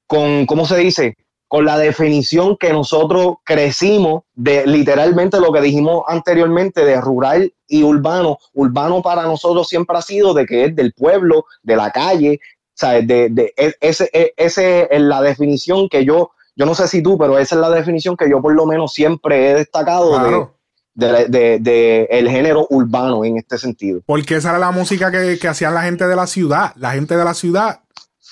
con, 0.07 0.46
¿cómo 0.46 0.64
se 0.64 0.77
dice? 0.77 1.16
Con 1.49 1.64
la 1.64 1.77
definición 1.77 2.57
que 2.57 2.72
nosotros 2.72 3.38
crecimos 3.44 4.22
de 4.35 4.64
literalmente 4.64 5.40
lo 5.40 5.53
que 5.53 5.61
dijimos 5.61 6.05
anteriormente 6.07 6.85
de 6.85 7.01
rural 7.01 7.53
y 7.66 7.83
urbano. 7.83 8.38
Urbano 8.53 9.03
para 9.03 9.25
nosotros 9.25 9.68
siempre 9.68 9.99
ha 9.99 10.03
sido 10.03 10.35
de 10.35 10.46
que 10.46 10.66
es 10.66 10.77
del 10.77 10.92
pueblo, 10.92 11.46
de 11.64 11.75
la 11.75 11.90
calle, 11.90 12.38
¿sabes? 12.76 13.08
De, 13.08 13.28
de, 13.30 13.52
e, 13.56 13.74
ese, 13.80 14.08
e, 14.12 14.32
ese 14.36 14.86
es 14.88 15.00
la 15.00 15.20
definición 15.20 15.88
que 15.88 16.04
yo 16.04 16.30
yo 16.56 16.64
no 16.64 16.74
sé 16.74 16.88
si 16.88 17.02
tú, 17.02 17.18
pero 17.18 17.38
esa 17.38 17.54
es 17.54 17.60
la 17.60 17.70
definición 17.70 18.16
que 18.16 18.30
yo 18.30 18.40
por 18.40 18.54
lo 18.54 18.64
menos 18.64 18.94
siempre 18.94 19.50
he 19.50 19.54
destacado 19.54 20.50
de, 20.94 22.08
el 22.10 22.30
género 22.30 22.66
urbano 22.70 23.26
en 23.26 23.36
este 23.36 23.58
sentido. 23.58 24.00
Porque 24.06 24.36
esa 24.36 24.50
era 24.50 24.58
la 24.58 24.70
música 24.70 25.10
que, 25.10 25.38
hacían 25.46 25.74
la 25.74 25.82
gente 25.82 26.06
de 26.06 26.16
la 26.16 26.26
ciudad. 26.26 26.72
La 26.76 26.92
gente 26.92 27.14
de 27.14 27.24
la 27.24 27.34
ciudad 27.34 27.82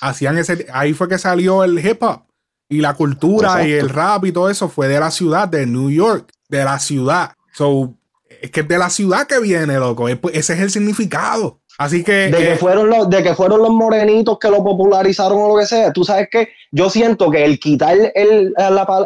hacían 0.01 0.39
ese. 0.39 0.65
Ahí 0.73 0.93
fue 0.93 1.07
que 1.07 1.19
salió 1.19 1.63
el 1.63 1.77
hip 1.85 2.01
hop. 2.01 2.23
Y 2.67 2.81
la 2.81 2.95
cultura 2.95 3.67
y 3.67 3.73
el 3.73 3.89
rap 3.89 4.25
y 4.25 4.31
todo 4.31 4.49
eso 4.49 4.69
fue 4.69 4.87
de 4.87 4.99
la 4.99 5.11
ciudad, 5.11 5.47
de 5.47 5.67
New 5.67 5.91
York, 5.91 6.31
de 6.49 6.63
la 6.63 6.79
ciudad. 6.79 7.33
So, 7.53 7.93
es 8.41 8.49
que 8.49 8.61
es 8.61 8.67
de 8.67 8.79
la 8.79 8.89
ciudad 8.89 9.27
que 9.27 9.39
viene, 9.39 9.77
loco. 9.77 10.09
Ese 10.09 10.53
es 10.53 10.59
el 10.59 10.71
significado. 10.71 11.61
Así 11.77 12.03
que. 12.03 12.29
De 12.29 12.37
que, 12.37 12.51
eh, 12.53 12.55
fueron 12.55 12.89
los, 12.89 13.09
de 13.09 13.23
que 13.23 13.35
fueron 13.35 13.59
los 13.59 13.71
morenitos 13.71 14.37
que 14.39 14.49
lo 14.49 14.63
popularizaron 14.63 15.41
o 15.41 15.47
lo 15.49 15.59
que 15.59 15.65
sea. 15.65 15.91
Tú 15.91 16.03
sabes 16.03 16.29
que 16.31 16.49
yo 16.71 16.89
siento 16.89 17.29
que 17.29 17.43
el 17.43 17.59
quitar 17.59 17.97
el, 18.15 18.53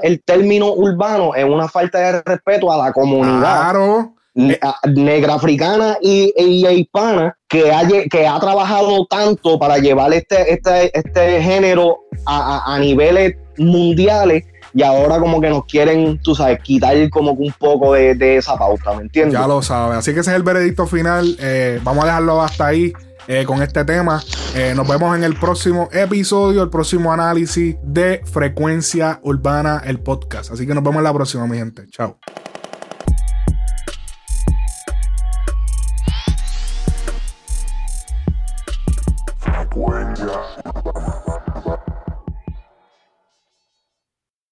el, 0.04 0.24
término 0.24 0.74
urbano 0.74 1.36
es 1.36 1.46
una 1.46 1.68
falta 1.68 2.00
de 2.00 2.22
respeto 2.22 2.72
a 2.72 2.78
la 2.78 2.94
comunidad. 2.94 3.74
negra 4.86 5.34
africana 5.34 5.98
y, 6.02 6.34
hispana 6.38 7.36
que 7.48 7.72
ha, 7.72 7.82
que 8.10 8.28
ha 8.28 8.40
trabajado 8.40 9.06
tanto 9.08 9.58
para 9.58 9.80
llevar 9.80 10.14
este, 10.14 10.54
este, 10.54 10.98
este 10.98 11.42
género 11.42 12.02
a, 12.26 12.74
a 12.74 12.80
niveles 12.80 13.36
mundiales 13.58 14.46
y 14.74 14.84
ahora 14.84 15.20
como 15.20 15.42
que 15.42 15.50
nos 15.50 15.66
quieren, 15.66 16.20
tú 16.22 16.36
sabes, 16.36 16.60
quitar 16.62 17.10
como 17.10 17.32
un 17.32 17.54
poco 17.58 17.94
de, 17.94 18.38
esa 18.38 18.58
pauta, 18.58 18.94
¿me 18.94 19.04
entiendes? 19.04 19.40
Ya 19.40 19.48
lo 19.48 19.62
sabes, 19.62 19.98
así 19.98 20.14
que 20.14 20.20
ese 20.20 20.32
es 20.32 20.36
el 20.36 20.44
veredicto 20.44 20.88
final, 20.88 21.36
eh, 21.40 21.80
vamos 21.84 22.04
a 22.04 22.08
dejarlo 22.08 22.42
hasta 22.42 22.68
ahí. 22.68 22.94
Eh, 23.32 23.46
con 23.46 23.62
este 23.62 23.86
tema. 23.86 24.24
Eh, 24.56 24.74
nos 24.76 24.88
vemos 24.88 25.16
en 25.16 25.24
el 25.24 25.36
próximo 25.36 25.88
episodio, 25.92 26.64
el 26.64 26.72
próximo 26.72 27.14
análisis 27.14 27.76
de 27.84 28.24
Frecuencia 28.26 29.20
Urbana, 29.22 29.84
el 29.86 30.00
podcast. 30.00 30.52
Así 30.52 30.66
que 30.66 30.74
nos 30.74 30.84
vemos 30.84 30.98
en 30.98 31.04
la 31.04 31.14
próxima, 31.14 31.46
mi 31.46 31.58
gente. 31.58 31.86
Chao. 31.92 32.18